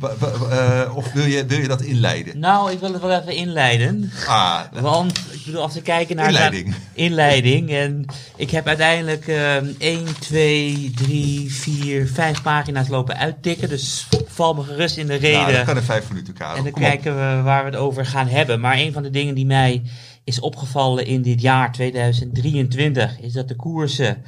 [0.00, 2.38] Uh, of wil je, wil je dat inleiden?
[2.38, 4.10] Nou, ik wil het wel even inleiden.
[4.26, 6.74] Ah, Want ik bedoel, als we kijken naar inleiding.
[6.92, 8.04] inleiding en
[8.36, 13.68] ik heb uiteindelijk uh, 1, 2, 3, 4, 5 pagina's lopen uittikken.
[13.68, 15.40] Dus val me gerust in de reden.
[15.40, 16.56] Ja, dat kan in vijf minuten, Karel.
[16.56, 17.18] En dan Kom kijken op.
[17.18, 18.60] we waar we het over gaan hebben.
[18.60, 19.82] Maar een van de dingen die mij
[20.24, 24.22] is opgevallen in dit jaar 2023 is dat de koersen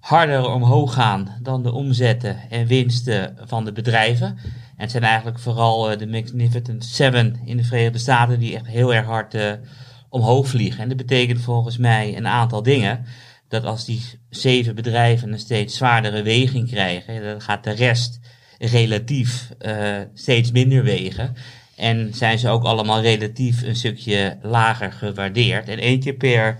[0.00, 4.38] harder omhoog gaan dan de omzetten en winsten van de bedrijven.
[4.80, 8.66] En het zijn eigenlijk vooral uh, de Magnificent Seven in de Verenigde Staten die echt
[8.66, 9.52] heel erg hard uh,
[10.08, 10.82] omhoog vliegen.
[10.82, 13.04] En dat betekent volgens mij een aantal dingen.
[13.48, 18.20] Dat als die zeven bedrijven een steeds zwaardere weging krijgen, dan gaat de rest
[18.58, 21.34] relatief uh, steeds minder wegen.
[21.76, 25.68] En zijn ze ook allemaal relatief een stukje lager gewaardeerd.
[25.68, 26.58] En één keer per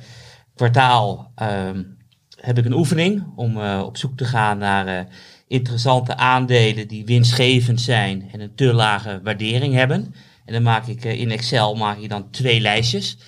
[0.55, 1.83] kwartaal ehm,
[2.41, 5.07] heb ik een oefening om op zoek te gaan naar
[5.51, 10.15] interessante aandelen die winstgevend zijn en een te lage waardering hebben.
[10.45, 13.19] En dan maak ik in Excel maak ik dan twee lijstjes.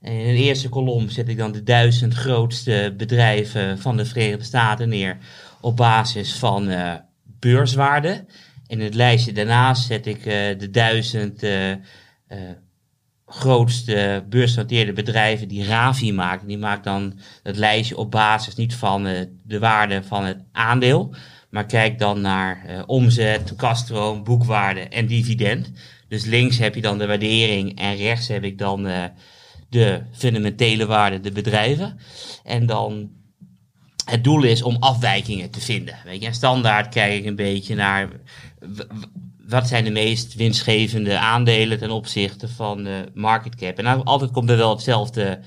[0.00, 4.44] En in de eerste kolom zet ik dan de duizend grootste bedrijven van de Verenigde
[4.44, 5.18] Staten neer
[5.60, 8.24] op basis van uh, beurswaarde.
[8.66, 11.74] In het lijstje daarnaast zet ik uh, de duizend uh,
[13.26, 16.46] grootste beursgenoteerde bedrijven die Ravi maken.
[16.46, 19.02] Die maakt dan het lijstje op basis niet van
[19.42, 21.14] de waarde van het aandeel,
[21.50, 25.70] maar kijk dan naar omzet, kaststroom, boekwaarde en dividend.
[26.08, 28.88] Dus links heb je dan de waardering en rechts heb ik dan
[29.68, 31.98] de fundamentele waarde, de bedrijven.
[32.44, 33.10] En dan
[34.04, 35.96] het doel is om afwijkingen te vinden.
[36.04, 38.08] Weet je, en standaard kijk ik een beetje naar
[39.48, 43.78] wat zijn de meest winstgevende aandelen ten opzichte van market cap.
[43.78, 45.40] En nou, altijd komt er wel hetzelfde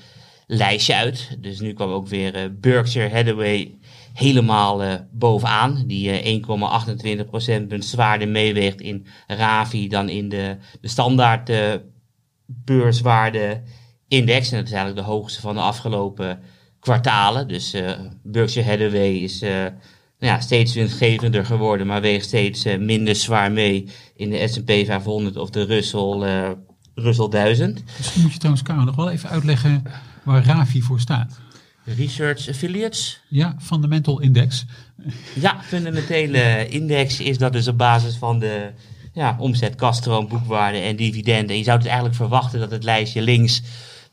[0.46, 1.36] lijstje uit.
[1.38, 3.78] Dus nu kwam ook weer uh, Berkshire Hathaway
[4.14, 5.84] helemaal uh, bovenaan.
[5.86, 6.42] Die uh,
[7.62, 11.50] 1,28% punt zwaarder meeweegt in Ravi dan in de, de standaard
[12.46, 13.62] beurswaarde
[14.08, 14.50] index.
[14.50, 16.40] En dat is eigenlijk de hoogste van de afgelopen
[16.80, 17.48] kwartalen.
[17.48, 17.76] Dus
[18.22, 19.72] Berkshire Hathaway is nou
[20.18, 25.50] ja, steeds winstgevender geworden, maar weegt steeds minder zwaar mee in de S&P 500 of
[25.50, 26.56] de Russell,
[26.94, 27.84] Russell 1000.
[27.96, 29.82] Misschien moet je trouwens, Karel, nog wel even uitleggen
[30.24, 31.43] waar RAVI voor staat.
[31.84, 33.20] Research Affiliates?
[33.28, 34.64] Ja, Fundamental Index.
[35.34, 38.70] Ja, fundamentele index is dat dus op basis van de
[39.12, 41.48] ja, omzet, kaststroom, boekwaarde en dividenden.
[41.48, 43.62] En je zou het eigenlijk verwachten dat het lijstje links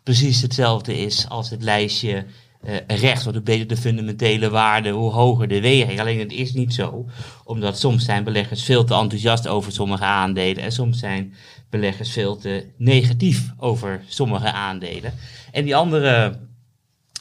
[0.04, 2.26] precies hetzelfde is als het lijstje
[2.64, 3.24] uh, rechts.
[3.24, 6.00] Want hoe beter de fundamentele waarde, hoe hoger de weging.
[6.00, 7.06] Alleen het is niet zo,
[7.44, 11.34] omdat soms zijn beleggers veel te enthousiast over sommige aandelen en soms zijn
[11.70, 15.14] beleggers veel te negatief over sommige aandelen.
[15.52, 16.40] En die andere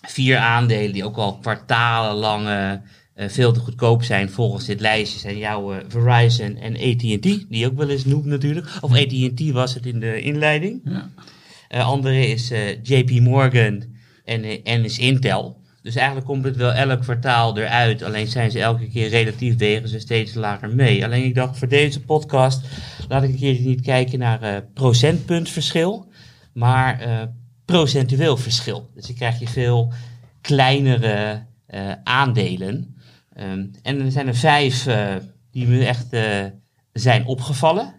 [0.03, 2.73] vier aandelen die ook al kwartalenlang uh,
[3.29, 7.77] veel te goedkoop zijn volgens dit lijstje zijn jouw uh, Verizon en AT&T, die ook
[7.77, 8.67] wel eens noemt natuurlijk.
[8.81, 10.81] Of AT&T was het in de inleiding.
[10.85, 11.11] Ja.
[11.75, 13.85] Uh, andere is JP Morgan
[14.25, 15.59] en, en is Intel.
[15.83, 18.03] Dus eigenlijk komt het wel elk kwartaal eruit.
[18.03, 21.05] Alleen zijn ze elke keer relatief wegen ze steeds lager mee.
[21.05, 22.67] Alleen ik dacht voor deze podcast
[23.09, 26.09] laat ik een keer niet kijken naar procentpuntverschil.
[26.53, 27.29] Maar
[27.71, 28.91] procentueel verschil.
[28.95, 29.93] Dus dan krijg je veel
[30.41, 31.47] kleinere
[32.05, 32.97] aandelen.
[33.39, 34.87] Um, en er zijn er vijf
[35.51, 36.07] die me echt
[36.93, 37.95] zijn opgevallen.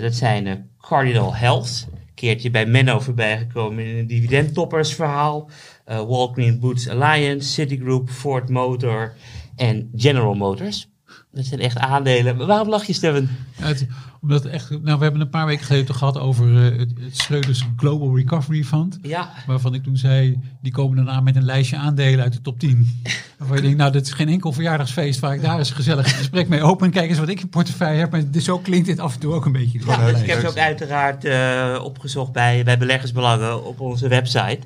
[0.00, 1.86] dat zijn Cardinal Health
[2.24, 5.50] keertje bij Menno voorbij gekomen in een dividendtoppersverhaal.
[5.88, 9.14] Uh, Walgreen Boots Alliance, Citigroup, Ford Motor
[9.56, 10.88] en General Motors.
[11.34, 12.46] Dat zijn echt aandelen.
[12.46, 13.30] Waarom lach je, Steven?
[13.58, 13.86] Ja, het,
[14.20, 17.64] omdat echt, nou, we hebben een paar weken geleden gehad over uh, het, het Schreuders
[17.76, 18.98] Global Recovery Fund.
[19.02, 19.30] Ja.
[19.46, 22.58] Waarvan ik toen zei, die komen dan aan met een lijstje aandelen uit de top
[22.58, 23.02] 10.
[23.38, 26.18] waarvan je denkt, nou, dat is geen enkel verjaardagsfeest waar ik daar eens gezellig een
[26.18, 26.90] gesprek mee open.
[26.90, 28.10] Kijk eens wat ik in portefeuille heb.
[28.10, 29.80] Maar zo klinkt dit af en toe ook een beetje.
[29.86, 34.58] Ja, dus ik heb ze ook uiteraard uh, opgezocht bij, bij beleggersbelangen op onze website.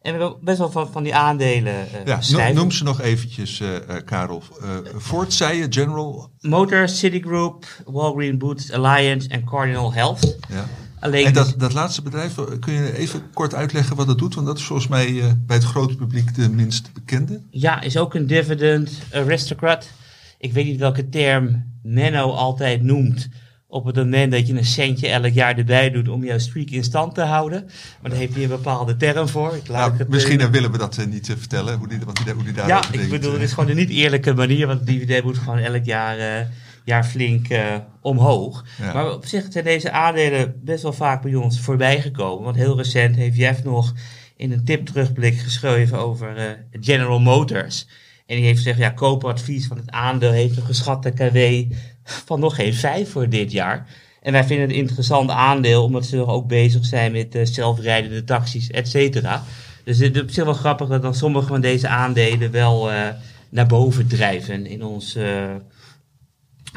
[0.00, 3.60] En we hebben best wel van, van die aandelen uh, ja, Noem ze nog eventjes,
[3.60, 4.42] uh, uh, Karel.
[5.00, 6.30] Ford, zei je, General?
[6.40, 10.36] Motors, Citigroup, Walgreen Boots Alliance en Cardinal Health.
[10.48, 10.66] Ja.
[11.00, 14.34] Alleen en dat, dat laatste bedrijf, kun je even kort uitleggen wat dat doet?
[14.34, 17.40] Want dat is volgens mij bij het grote publiek de minst bekende.
[17.50, 19.88] Ja, is ook een dividend aristocrat.
[20.38, 23.28] Ik weet niet welke term Menno altijd noemt
[23.70, 26.84] op het moment dat je een centje elk jaar erbij doet om jouw streak in
[26.84, 27.64] stand te houden.
[28.00, 29.54] Maar daar heeft hij een bepaalde term voor.
[29.56, 32.20] Ik nou, het misschien uh, willen we dat uh, niet uh, vertellen, hoe die, wat
[32.24, 34.86] die, hoe die daar Ja, ik bedoel, het is gewoon een niet eerlijke manier, want
[34.86, 36.48] die dividend moet gewoon elk jaar,
[36.84, 37.46] jaar flink
[38.00, 38.64] omhoog.
[38.80, 38.92] Ja.
[38.92, 42.44] Maar op zich zijn deze aandelen best wel vaak bij ons voorbij gekomen.
[42.44, 43.94] Want heel recent heeft Jeff nog
[44.36, 47.86] in een tip terugblik geschreven over General Motors.
[48.26, 51.38] En die heeft gezegd, ja, koopadvies van het aandeel heeft een geschatte KW
[52.24, 53.86] van nog geen vijf voor dit jaar.
[54.22, 58.24] En wij vinden het een interessant aandeel, omdat ze ook bezig zijn met uh, zelfrijdende
[58.24, 59.44] taxis, et cetera.
[59.84, 63.08] Dus het is op zich wel grappig dat dan sommige van deze aandelen wel uh,
[63.48, 65.54] naar boven drijven in onze uh,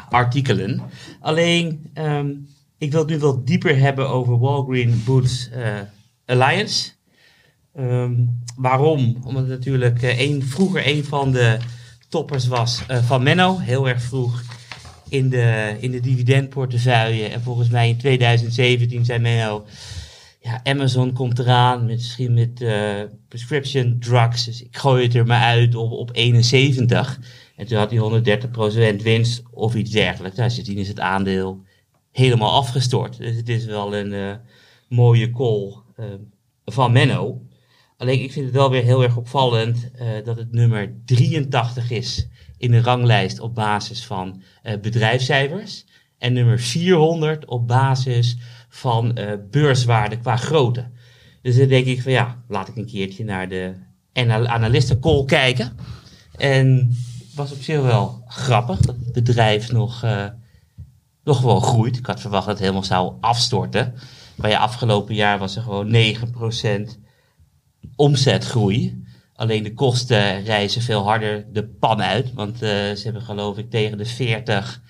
[0.08, 0.82] artikelen.
[1.20, 5.50] Alleen, um, ik wil het nu wel dieper hebben over Walgreen Boots
[6.26, 6.90] Alliance.
[7.78, 9.16] Um, waarom?
[9.24, 11.56] Omdat het natuurlijk een, vroeger een van de
[12.08, 14.42] toppers was van Menno, heel erg vroeg
[15.14, 17.26] in de, in de dividendportefeuille.
[17.26, 19.64] En volgens mij in 2017 zei men
[20.44, 24.44] ja, Amazon komt eraan, misschien met uh, prescription drugs.
[24.44, 27.20] Dus ik gooi het er maar uit op, op 71.
[27.56, 30.36] En toen had hij 130% winst of iets dergelijks.
[30.36, 31.62] Nou, sindsdien is het aandeel
[32.12, 33.18] helemaal afgestort.
[33.18, 34.34] Dus het is wel een uh,
[34.88, 36.06] mooie call uh,
[36.64, 37.42] van Menno.
[37.96, 39.90] Alleen ik vind het wel weer heel erg opvallend
[40.24, 42.26] dat het nummer 83 is
[42.58, 44.42] in de ranglijst op basis van
[44.80, 45.84] bedrijfscijfers.
[46.18, 48.36] En nummer 400 op basis
[48.68, 49.18] van
[49.50, 50.90] beurswaarde qua grootte.
[51.42, 53.74] Dus dan denk ik van ja, laat ik een keertje naar de
[54.48, 55.76] analistencall kijken.
[56.36, 56.96] En
[57.34, 60.26] was op zich wel grappig dat het bedrijf nog, uh,
[61.24, 61.96] nog wel groeit.
[61.96, 63.94] Ik had verwacht dat het helemaal zou afstorten.
[64.34, 66.98] Maar ja, afgelopen jaar was er gewoon 9%
[67.96, 69.03] omzetgroei.
[69.34, 72.32] Alleen de kosten reizen veel harder de pan uit.
[72.32, 74.82] Want uh, ze hebben geloof ik tegen de 40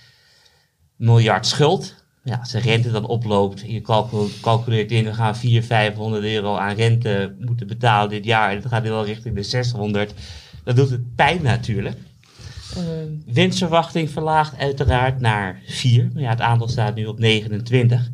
[0.97, 1.95] miljard schuld.
[2.25, 3.81] Ja, als de rente dan oploopt en je
[4.41, 8.51] calculeert in, we gaan 400, 500 euro aan rente moeten betalen dit jaar.
[8.51, 10.15] En dat gaat wel richting de 600.
[10.65, 11.99] Dat doet het pijn natuurlijk.
[12.79, 12.85] Uh,
[13.27, 16.11] winstverwachting verlaagd uiteraard naar 4.
[16.13, 18.11] Maar ja, het aandeel staat nu op 29.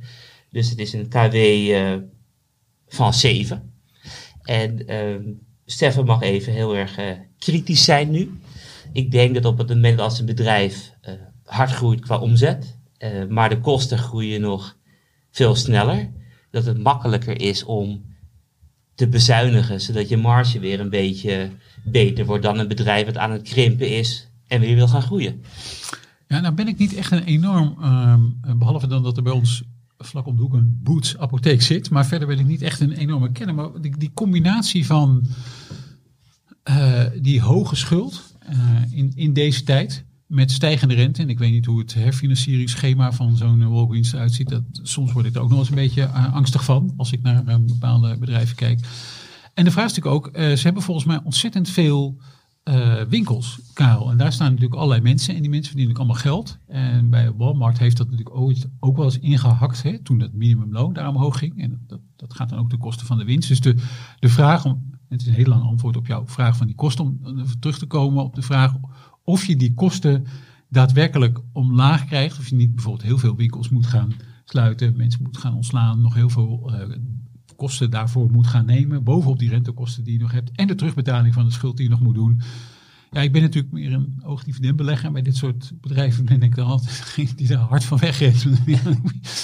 [0.50, 1.94] Dus het is een KW uh,
[2.88, 3.72] van 7.
[4.42, 5.34] En uh,
[5.70, 7.04] Stefan mag even heel erg uh,
[7.38, 8.40] kritisch zijn nu.
[8.92, 10.92] Ik denk dat op het moment als een bedrijf
[11.44, 12.78] hard groeit qua omzet,
[13.28, 14.76] maar de kosten groeien nog
[15.30, 16.10] veel sneller,
[16.50, 18.04] dat het makkelijker is om
[18.94, 21.50] te bezuinigen, zodat je marge weer een beetje
[21.84, 25.42] beter wordt dan een bedrijf dat aan het krimpen is en weer wil gaan groeien.
[26.28, 28.14] Ja, nou ben ik niet echt een enorm, uh,
[28.56, 29.62] behalve dan dat er bij ons
[30.00, 32.92] vlak om de hoek een Boots apotheek zit, maar verder ben ik niet echt een
[32.92, 33.54] enorme kenner.
[33.54, 35.26] Maar die, die combinatie van
[36.70, 38.58] uh, die hoge schuld uh,
[38.90, 43.36] in, in deze tijd met stijgende rente, en ik weet niet hoe het herfinancieringsschema van
[43.36, 46.34] zo'n Walgreens eruit ziet, dat, soms word ik er ook nog eens een beetje uh,
[46.34, 48.80] angstig van als ik naar bepaalde bedrijven kijk.
[49.54, 52.20] En de vraag is natuurlijk ook, ze hebben volgens mij ontzettend veel
[52.64, 54.10] uh, winkels, Karel.
[54.10, 55.34] En daar staan natuurlijk allerlei mensen.
[55.34, 56.58] En die mensen verdienen allemaal geld.
[56.66, 59.82] En bij Walmart heeft dat natuurlijk ooit ook wel eens ingehakt.
[59.82, 61.62] Hè, toen dat minimumloon daar omhoog ging.
[61.62, 63.48] En dat, dat gaat dan ook de kosten van de winst.
[63.48, 63.74] Dus de,
[64.18, 64.88] de vraag om.
[65.08, 67.04] Het is een heel lang antwoord op jouw vraag van die kosten.
[67.04, 68.74] Om terug te komen op de vraag
[69.24, 70.24] of je die kosten
[70.68, 72.38] daadwerkelijk omlaag krijgt.
[72.38, 74.12] Of je niet bijvoorbeeld heel veel winkels moet gaan
[74.44, 74.96] sluiten.
[74.96, 76.00] Mensen moeten gaan ontslaan.
[76.00, 76.96] Nog heel veel uh,
[77.60, 79.02] kosten daarvoor moet gaan nemen.
[79.02, 80.50] Bovenop die rentekosten die je nog hebt.
[80.54, 82.42] En de terugbetaling van de schuld die je nog moet doen.
[83.10, 85.12] Ja, ik ben natuurlijk meer een oogdividendbelegger.
[85.12, 88.46] Bij dit soort bedrijven ben ik dan altijd die daar hard van wegrent.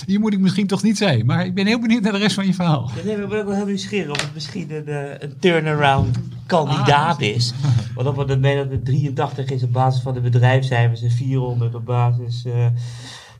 [0.07, 1.27] Hier moet ik misschien toch niet zijn.
[1.27, 2.91] Maar ik ben heel benieuwd naar de rest van je verhaal.
[2.97, 6.19] Ja, nee, ik ben ook wel heel nieuwsgierig of het misschien een, eh, een turnaround
[6.47, 7.29] kandidaat ah.
[7.29, 7.53] is.
[7.95, 11.75] Want op het moment dat het 83 is op basis van de bedrijfscijfers en 400
[11.75, 12.45] op basis...
[12.47, 12.67] Uh,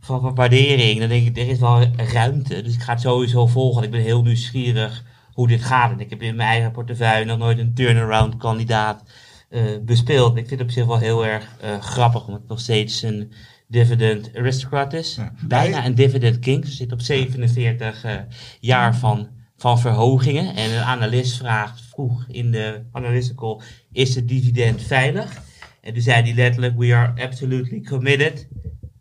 [0.07, 2.63] van, van waardering, dan denk ik, er is wel ruimte.
[2.63, 3.83] Dus ik ga het sowieso volgen.
[3.83, 5.93] Ik ben heel nieuwsgierig hoe dit gaat.
[5.93, 9.03] En ik heb in mijn eigen portefeuille nog nooit een turnaround kandidaat
[9.51, 10.37] uh, bespeeld.
[10.37, 13.33] Ik vind het op zich wel heel erg uh, grappig, omdat het nog steeds een
[13.69, 15.19] dividend aristocrat is.
[15.41, 16.67] Bijna een dividend king.
[16.67, 18.13] Ze zit op 47 uh,
[18.61, 20.55] jaar van, van verhogingen.
[20.57, 25.43] En een analist vraagt vroeg in de analistical, is het dividend veilig?
[25.81, 28.49] En toen zei hij letterlijk, we are absolutely committed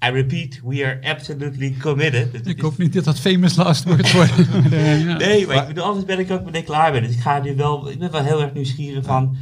[0.07, 2.47] I repeat, we are absolutely committed.
[2.47, 4.33] ik hoop niet dat dat famous last word wordt.
[5.17, 7.01] nee, maar ik bedoel, anders ben ik ook meteen klaar mee.
[7.01, 9.37] Dus ik ga nu wel, ik ben wel heel erg nieuwsgierig van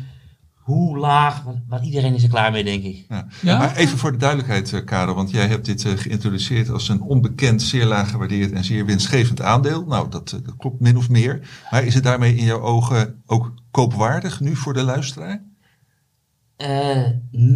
[0.63, 3.05] hoe laag, want, iedereen is er klaar mee, denk ik.
[3.09, 3.27] Ja.
[3.41, 3.57] ja?
[3.57, 7.01] Maar even voor de duidelijkheid, uh, Karel, want jij hebt dit uh, geïntroduceerd als een
[7.01, 9.85] onbekend, zeer laag gewaardeerd en zeer winstgevend aandeel.
[9.85, 11.47] Nou, dat, uh, dat klopt min of meer.
[11.71, 15.43] Maar is het daarmee in jouw ogen ook koopwaardig nu voor de luisteraar?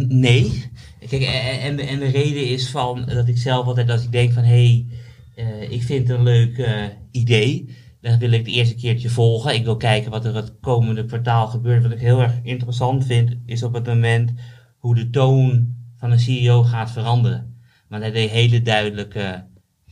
[0.08, 0.70] Nee.
[1.08, 4.42] Kijk, en, en, de reden is van dat ik zelf altijd als ik denk van
[4.42, 4.86] hé,
[5.34, 6.68] hey, ik vind het een leuk
[7.10, 9.54] idee, dan wil ik het eerste keertje volgen.
[9.54, 11.82] Ik wil kijken wat er het komende kwartaal gebeurt.
[11.82, 14.32] Wat ik heel erg interessant vind, is op het moment
[14.78, 17.56] hoe de toon van een CEO gaat veranderen.
[17.88, 19.44] Maar hij deed hele duidelijke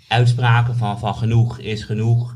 [0.08, 2.35] uitspraken van, van genoeg is genoeg.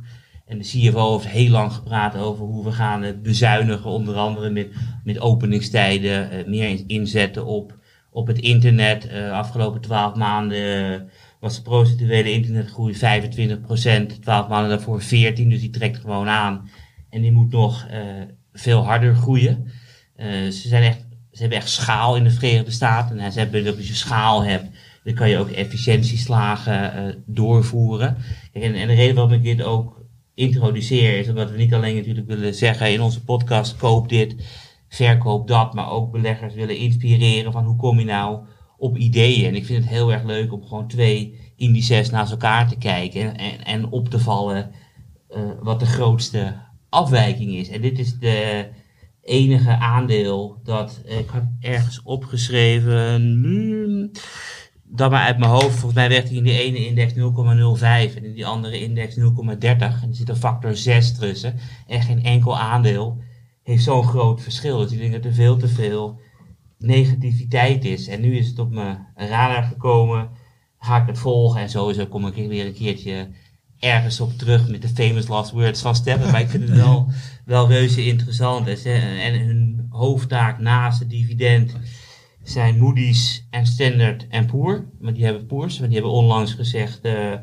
[0.51, 4.69] En de CFO heeft heel lang gepraat over hoe we gaan bezuinigen, onder andere met,
[5.05, 7.79] met openingstijden, uh, meer inzetten op
[8.13, 9.09] op het internet.
[9.11, 11.09] Uh, afgelopen twaalf maanden
[11.41, 12.99] was de procentuele internetgroei 25%,
[14.21, 16.71] 12 maanden daarvoor 14%, dus die trekt gewoon aan.
[17.11, 17.87] En die moet nog
[18.53, 19.71] veel harder groeien.
[20.19, 23.19] ze, zijn echt, ze hebben echt schaal in de Verenigde Staten.
[23.19, 24.67] En ze hebben, als je schaal hebt,
[25.05, 28.17] dan kan je ook efficiëntieslagen doorvoeren.
[28.53, 30.00] En, en de reden waarom ik dit ook
[30.41, 34.35] introduceer is omdat we niet alleen natuurlijk willen zeggen in onze podcast koop dit
[34.89, 38.41] verkoop dat, maar ook beleggers willen inspireren van hoe kom je nou
[38.77, 39.47] op ideeën.
[39.47, 43.37] En ik vind het heel erg leuk om gewoon twee indices naast elkaar te kijken
[43.37, 44.71] en, en op te vallen
[45.31, 46.55] uh, wat de grootste
[46.89, 47.69] afwijking is.
[47.69, 48.69] En dit is de
[49.23, 54.11] enige aandeel dat ik had ergens opgeschreven.
[54.93, 57.19] Dat maar uit mijn hoofd, volgens mij werd hij in die ene index 0,05
[58.17, 59.23] en in die andere index 0,30.
[59.59, 61.55] En er zit een factor 6 tussen.
[61.87, 63.19] En geen enkel aandeel
[63.63, 64.79] heeft zo'n groot verschil.
[64.79, 66.21] Dus ik denk dat er veel te veel
[66.79, 68.09] negativiteit is.
[68.09, 70.29] En nu is het op mijn radar gekomen.
[70.79, 73.29] Ga ik het volgen en sowieso kom ik weer een keertje
[73.79, 76.31] ergens op terug met de famous last words van Steffen.
[76.31, 77.07] Maar ik vind het wel,
[77.45, 78.85] wel reuze interessant.
[78.85, 81.77] En hun hoofdtaak naast het dividend
[82.51, 84.89] zijn Moody's en Standard en Poor.
[85.01, 87.35] Maar die hebben Poors, maar die hebben onlangs gezegd uh,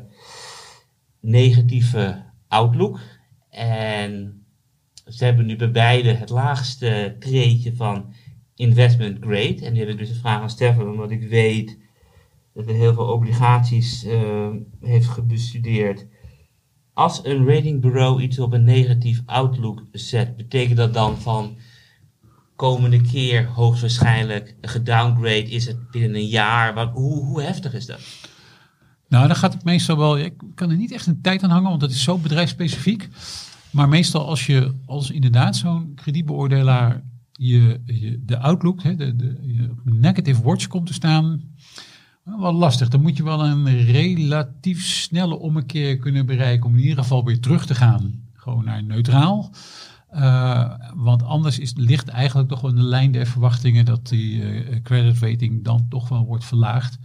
[1.20, 3.00] negatieve outlook.
[3.50, 4.42] En
[5.06, 8.14] ze hebben nu bij beide het laagste treetje van
[8.54, 9.64] investment grade.
[9.64, 11.78] En die heb ik dus een vraag aan Stefan, omdat ik weet
[12.54, 14.48] dat hij heel veel obligaties uh,
[14.80, 16.06] heeft bestudeerd.
[16.92, 21.56] Als een ratingbureau iets op een negatief outlook zet, betekent dat dan van
[22.58, 26.74] komende keer hoogstwaarschijnlijk gedowngrade is het binnen een jaar.
[26.74, 28.00] Wat, hoe, heftig is dat?
[29.08, 30.18] Nou, dan gaat het meestal wel.
[30.18, 33.08] Ik kan er niet echt een tijd aan hangen, want dat is zo bedrijfsspecifiek.
[33.70, 37.02] Maar meestal als je als inderdaad zo'n kredietbeoordelaar
[37.32, 37.80] je,
[38.24, 41.42] de outlook, hè, de, de, je negative watch komt te staan,
[42.24, 42.88] wel lastig.
[42.88, 47.40] Dan moet je wel een relatief snelle ommekeer kunnen bereiken om in ieder geval weer
[47.40, 48.22] terug te gaan.
[48.32, 49.50] Gewoon naar neutraal.
[50.14, 54.40] Uh, want anders is, ligt eigenlijk toch wel in de lijn der verwachtingen dat die
[54.40, 56.98] uh, credit rating dan toch wel wordt verlaagd.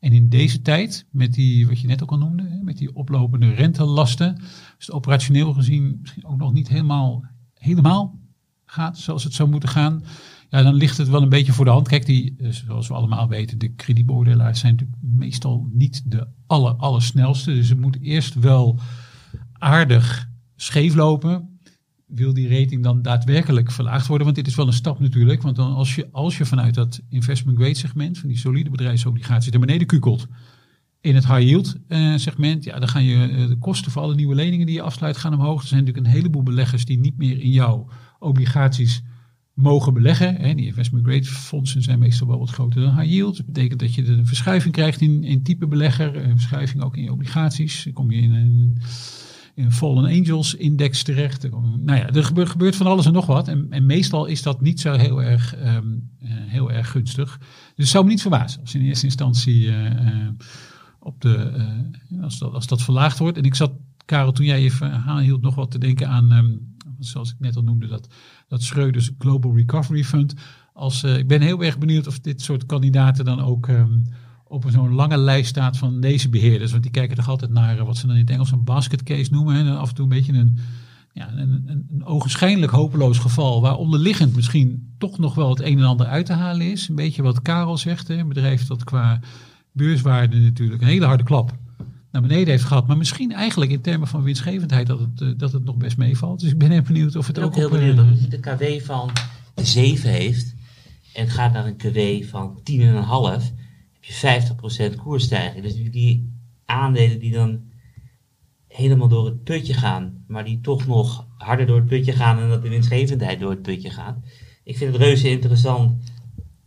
[0.00, 2.94] En in deze tijd, met die, wat je net ook al noemde, hè, met die
[2.94, 4.36] oplopende rentelasten,
[4.78, 7.24] is het operationeel gezien misschien ook nog niet helemaal,
[7.54, 8.20] helemaal
[8.66, 10.02] gaat zoals het zou moeten gaan.
[10.48, 11.88] Ja, dan ligt het wel een beetje voor de hand.
[11.88, 16.74] Kijk, die, eh, zoals we allemaal weten, de kredietbeoordelaars zijn natuurlijk meestal niet de aller,
[16.74, 17.54] allersnelste.
[17.54, 18.78] Dus het moet eerst wel
[19.52, 21.51] aardig scheef lopen
[22.14, 24.24] wil die rating dan daadwerkelijk verlaagd worden?
[24.24, 25.42] Want dit is wel een stap natuurlijk.
[25.42, 29.50] Want dan als je, als je vanuit dat investment grade segment, van die solide bedrijfsobligaties,
[29.50, 30.26] naar beneden kukelt
[31.00, 34.14] in het high yield uh, segment, ja, dan gaan je uh, de kosten voor alle
[34.14, 35.62] nieuwe leningen die je afsluit gaan omhoog.
[35.62, 37.88] Er zijn natuurlijk een heleboel beleggers die niet meer in jouw
[38.18, 39.02] obligaties
[39.54, 40.36] mogen beleggen.
[40.36, 40.54] Hè.
[40.54, 43.36] Die investment grade fondsen zijn meestal wel wat groter dan high yield.
[43.36, 47.02] Dat betekent dat je een verschuiving krijgt in, in type belegger, een verschuiving ook in
[47.02, 47.84] je obligaties.
[47.84, 48.78] Dan kom je in een
[49.54, 51.50] in Fallen Angels index terecht.
[51.50, 53.48] Nou ja, er gebeurt, van alles en nog wat.
[53.48, 57.40] En, en meestal is dat niet zo heel erg, um, heel erg gunstig.
[57.74, 60.28] Dus zou me niet verbazen als in eerste instantie uh,
[60.98, 61.66] op de,
[62.20, 63.36] als, dat, als dat verlaagd wordt.
[63.36, 63.72] En ik zat,
[64.04, 67.56] Karel, toen jij je verhaal hield, nog wat te denken aan, um, zoals ik net
[67.56, 68.08] al noemde, dat,
[68.48, 70.34] dat Schreuders Global Recovery Fund.
[70.72, 74.04] Als, ik ben heel erg benieuwd of dit soort kandidaten dan ook um,
[74.52, 76.70] op zo'n lange lijst staat van deze beheerders.
[76.70, 79.02] Want die kijken toch altijd naar eh, wat ze dan in het Engels een basket
[79.02, 79.56] case noemen.
[79.56, 80.58] En af en toe een beetje een,
[81.12, 83.60] ja, een, een, een ogenschijnlijk hopeloos geval.
[83.60, 86.88] Waar onderliggend misschien toch nog wel het een en ander uit te halen is.
[86.88, 88.08] Een beetje wat Karel zegt.
[88.08, 89.20] Hè, een bedrijf dat qua
[89.72, 91.56] beurswaarde natuurlijk een hele harde klap
[92.10, 92.86] naar beneden heeft gehad.
[92.86, 96.40] Maar misschien eigenlijk in termen van winstgevendheid dat het, eh, dat het nog best meevalt.
[96.40, 98.40] Dus ik ben heel benieuwd of het ook, ook heel op, benieuwd of je de
[98.40, 99.10] KW van
[99.54, 100.54] 7 heeft.
[101.14, 103.52] En gaat naar een KW van 10,5
[104.02, 104.40] je
[104.92, 105.62] 50% koersstijging.
[105.62, 106.32] Dus die
[106.64, 107.60] aandelen die dan
[108.68, 112.48] helemaal door het putje gaan, maar die toch nog harder door het putje gaan en
[112.48, 114.16] dat de winstgevendheid door het putje gaat.
[114.64, 116.10] Ik vind het reuze interessant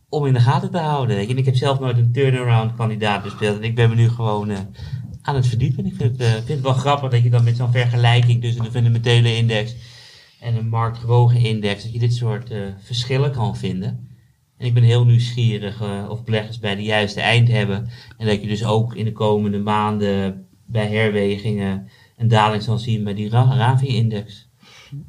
[0.09, 1.17] om in de gaten te houden.
[1.17, 4.49] En ik heb zelf nooit een turnaround kandidaat bespeeld en ik ben me nu gewoon
[4.49, 4.57] uh,
[5.21, 5.85] aan het verdiepen.
[5.85, 8.63] Ik vind het, uh, vind het wel grappig dat je dan met zo'n vergelijking tussen
[8.63, 9.75] de fundamentele index
[10.39, 14.14] en een marktgewogen index, dat je dit soort uh, verschillen kan vinden.
[14.57, 17.89] En ik ben heel nieuwsgierig uh, of beleggers bij de juiste eind hebben.
[18.17, 23.03] En dat je dus ook in de komende maanden bij herwegingen een daling zal zien
[23.03, 24.49] bij die RAVI-index.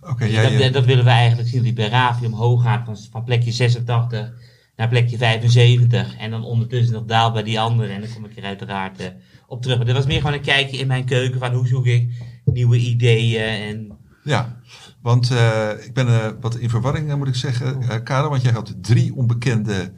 [0.01, 3.25] Oké, dus dat, dat, willen we eigenlijk zien, die bij RAVI omhoog gaat van, van
[3.25, 4.33] plekje 86
[4.77, 6.17] naar plekje 75.
[6.17, 7.93] En dan ondertussen nog daalt bij die andere.
[7.93, 9.07] En dan kom ik er uiteraard uh,
[9.47, 9.77] op terug.
[9.77, 12.11] Maar dat was meer gewoon een kijkje in mijn keuken van hoe zoek ik
[12.45, 13.43] nieuwe ideeën.
[13.43, 13.99] En...
[14.25, 14.61] Ja,
[15.07, 18.31] want uh, ik ben uh, wat in verwarring, moet ik zeggen, uh, Karel.
[18.31, 19.93] Want jij had drie onbekende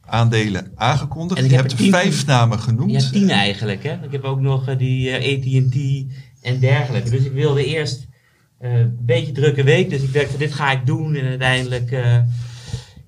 [0.00, 1.40] aandelen aangekondigd.
[1.40, 2.90] En je hebt vijf namen genoemd.
[2.90, 3.82] Ja, tien eigenlijk.
[3.82, 3.92] Hè?
[4.02, 5.76] Ik heb ook nog die AT&T
[6.42, 7.10] en dergelijke.
[7.10, 8.06] Dus ik wilde eerst
[8.58, 9.90] een beetje drukke week.
[9.90, 11.14] Dus ik dacht, dit ga ik doen.
[11.14, 11.96] En uiteindelijk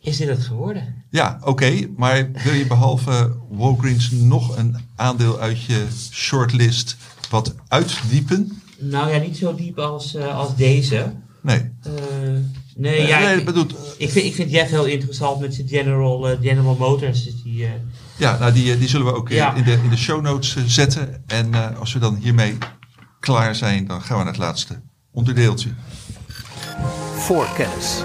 [0.00, 1.04] is dit het geworden.
[1.10, 1.50] Ja, oké.
[1.50, 6.96] Okay, maar wil je behalve Walgreens nog een aandeel uit je shortlist
[7.30, 8.62] wat uitdiepen?
[8.78, 11.12] Nou ja, niet zo diep als, als deze.
[11.42, 11.70] Nee.
[11.86, 11.92] Uh,
[12.76, 16.30] nee, ja, nee, ik, bedoelt, ik, vind, ik vind Jeff heel interessant met zijn General,
[16.30, 17.24] uh, General Motors.
[17.24, 17.68] Dus die, uh,
[18.16, 19.54] ja, nou die, die zullen we ook ja.
[19.54, 21.22] in, de, in de show notes zetten.
[21.26, 22.58] En als we dan hiermee
[23.20, 24.80] klaar zijn, dan gaan we naar het laatste
[25.10, 25.70] onderdeeltje.
[27.16, 28.02] Voor kennis.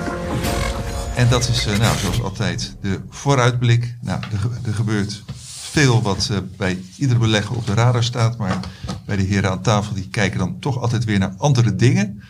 [1.15, 3.95] En dat is, uh, nou, zoals altijd, de vooruitblik.
[4.01, 5.23] Nou, er, er gebeurt
[5.71, 8.37] veel wat uh, bij iedere belegger op de radar staat.
[8.37, 8.59] Maar
[9.05, 12.23] bij de heren aan tafel, die kijken dan toch altijd weer naar andere dingen.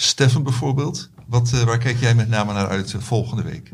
[0.00, 3.72] Stefan bijvoorbeeld, wat, uh, waar kijk jij met name naar uit volgende week?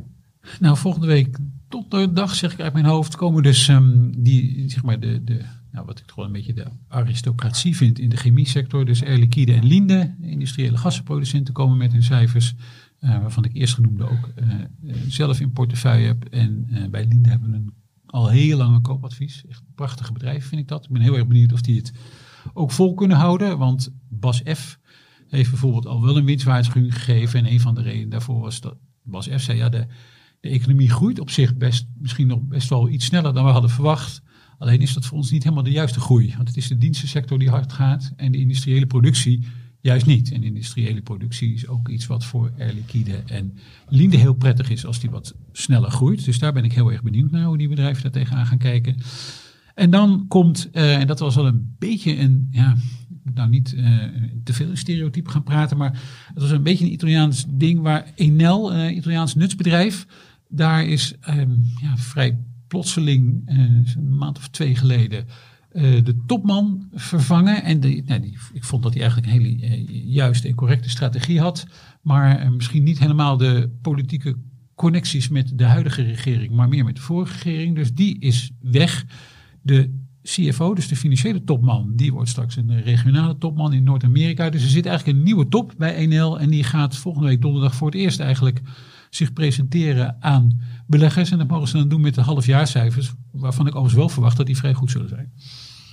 [0.61, 4.71] Nou, volgende week tot de dag, zeg ik uit mijn hoofd, komen dus um, die,
[4.71, 8.17] zeg maar, de, de, nou, wat ik gewoon een beetje de aristocratie vind in de
[8.17, 8.85] chemie sector.
[8.85, 12.55] Dus Air en Linde, industriële gassenproducenten, komen met hun cijfers.
[13.01, 14.33] Uh, waarvan ik eerst genoemde ook
[15.09, 16.25] zelf in portefeuille heb.
[16.25, 17.73] En bij Linde hebben we een,
[18.07, 19.45] al heel lang een koopadvies.
[19.49, 20.85] Echt een prachtige bedrijf vind ik dat.
[20.85, 21.93] Ik ben heel erg benieuwd of die het
[22.53, 23.59] ook vol kunnen houden.
[23.59, 24.79] Want Bas F.
[25.35, 27.39] heeft bijvoorbeeld al wel een winstwaarschuwing gegeven.
[27.39, 29.41] En een van de redenen daarvoor was dat Bas F.
[29.41, 29.87] zei ja, de,
[30.41, 33.71] de economie groeit op zich best, misschien nog best wel iets sneller dan we hadden
[33.71, 34.23] verwacht.
[34.59, 36.35] Alleen is dat voor ons niet helemaal de juiste groei.
[36.37, 39.47] Want het is de dienstensector die hard gaat en de industriële productie
[39.81, 40.33] juist niet.
[40.33, 43.57] En industriële productie is ook iets wat voor Air Liquide en
[43.89, 46.25] Linde heel prettig is als die wat sneller groeit.
[46.25, 48.97] Dus daar ben ik heel erg benieuwd naar hoe die bedrijven daar tegenaan gaan kijken.
[49.75, 52.77] En dan komt, uh, en dat was wel een beetje een, ja,
[53.35, 54.03] nou niet uh,
[54.45, 56.03] te veel in stereotypen gaan praten, maar
[56.35, 60.07] het was een beetje een Italiaans ding waar Enel, uh, Italiaans nutsbedrijf,
[60.49, 63.59] daar is um, ja, vrij plotseling, uh,
[63.97, 65.27] een maand of twee geleden,
[66.05, 67.63] de topman vervangen.
[67.63, 71.41] En de, nou, die, ik vond dat hij eigenlijk een hele juiste en correcte strategie
[71.41, 71.67] had.
[72.03, 74.37] Maar misschien niet helemaal de politieke
[74.75, 77.75] connecties met de huidige regering, maar meer met de vorige regering.
[77.75, 79.05] Dus die is weg.
[79.63, 84.51] De CFO, dus de financiële topman, die wordt straks een regionale topman in Noord-Amerika.
[84.51, 86.41] Dus er zit eigenlijk een nieuwe top bij NL.
[86.41, 88.61] En die gaat volgende week donderdag voor het eerst eigenlijk
[89.11, 91.31] zich presenteren aan beleggers.
[91.31, 94.47] En dat mogen ze dan doen met de halfjaarcijfers, waarvan ik overigens wel verwacht dat
[94.47, 95.33] die vrij goed zullen zijn.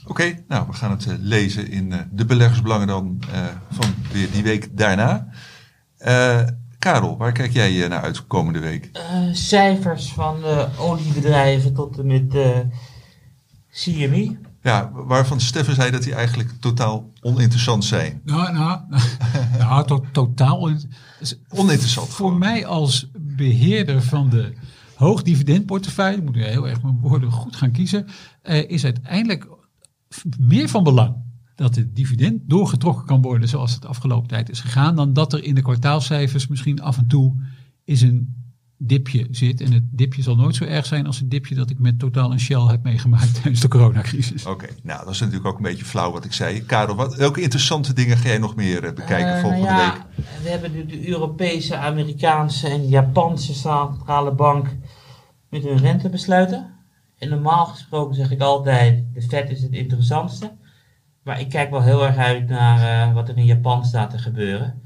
[0.02, 3.94] Oké, okay, nou we gaan het uh, lezen in uh, de beleggersbelangen dan uh, van
[4.12, 5.28] weer die week daarna.
[6.80, 8.90] Karel, waar kijk jij naar uit komende week?
[9.32, 10.44] cijfers van
[10.78, 12.34] oliebedrijven tot en met
[13.72, 14.38] CME.
[14.62, 18.22] Ja, waarvan Steffen zei dat die eigenlijk totaal oninteressant zijn.
[18.24, 18.80] Nou, nou,
[19.58, 20.72] nou to totaal
[21.50, 22.08] oninteressant.
[22.08, 22.38] Voor gewoon.
[22.40, 24.54] mij als beheerder van de
[24.96, 28.08] hoogdividendportefeuille, moet ik heel erg mijn woorden goed gaan kiezen,
[28.44, 29.48] uh, is uiteindelijk
[30.40, 31.16] meer van belang
[31.56, 35.34] dat het dividend doorgetrokken kan worden zoals het de afgelopen tijd is gegaan, dan dat
[35.34, 37.36] er in de kwartaalcijfers misschien af en toe
[37.84, 38.41] is een
[38.88, 39.62] dipje zit.
[39.62, 42.32] En het dipje zal nooit zo erg zijn als het dipje dat ik met Totaal
[42.32, 44.46] en Shell heb meegemaakt tijdens de coronacrisis.
[44.46, 46.66] Oké, okay, nou dat is natuurlijk ook een beetje flauw wat ik zei.
[46.66, 50.26] Karel, wat, welke interessante dingen ga jij nog meer uh, bekijken uh, volgende ja, week?
[50.44, 54.68] We hebben de, de, Europese, Amerikaanse en Japanse centrale bank
[55.50, 56.74] met hun rentebesluiten.
[57.18, 60.52] En normaal gesproken zeg ik altijd, de Fed is het interessantste.
[61.24, 64.18] Maar ik kijk wel heel erg uit naar uh, wat er in Japan staat te
[64.18, 64.82] gebeuren.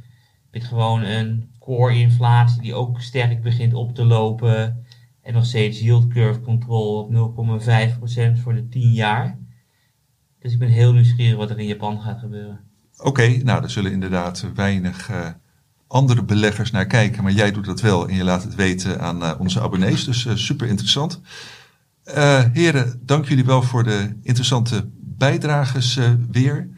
[0.52, 4.86] Met gewoon een core inflatie die ook sterk begint op te lopen.
[5.22, 7.36] En nog steeds yield curve control op
[8.38, 9.38] 0,5% voor de 10 jaar.
[10.40, 12.60] Dus ik ben heel nieuwsgierig wat er in Japan gaat gebeuren.
[12.98, 15.28] Oké, nou daar zullen inderdaad weinig uh,
[15.88, 17.24] andere beleggers naar kijken.
[17.24, 20.06] Maar jij doet dat wel en je laat het weten aan uh, onze abonnees.
[20.06, 21.22] Dus uh, super interessant.
[22.54, 26.00] heren, dank jullie wel voor de interessante bijdrages
[26.32, 26.70] weer.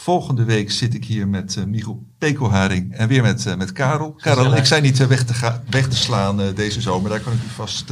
[0.00, 4.12] Volgende week zit ik hier met uh, Michiel Pekelharing en weer met, uh, met Karel.
[4.12, 7.10] Karel, ik zei niet uh, weg, te weg te slaan deze zomer.
[7.10, 7.90] Daar kan ik u vast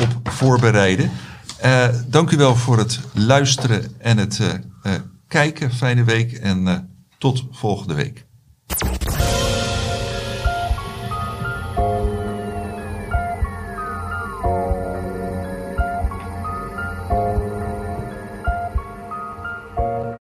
[0.00, 1.10] op voorbereiden.
[2.06, 4.40] dank u wel voor het luisteren en het
[5.28, 5.72] kijken.
[5.72, 8.26] Fijne week en tot volgende week.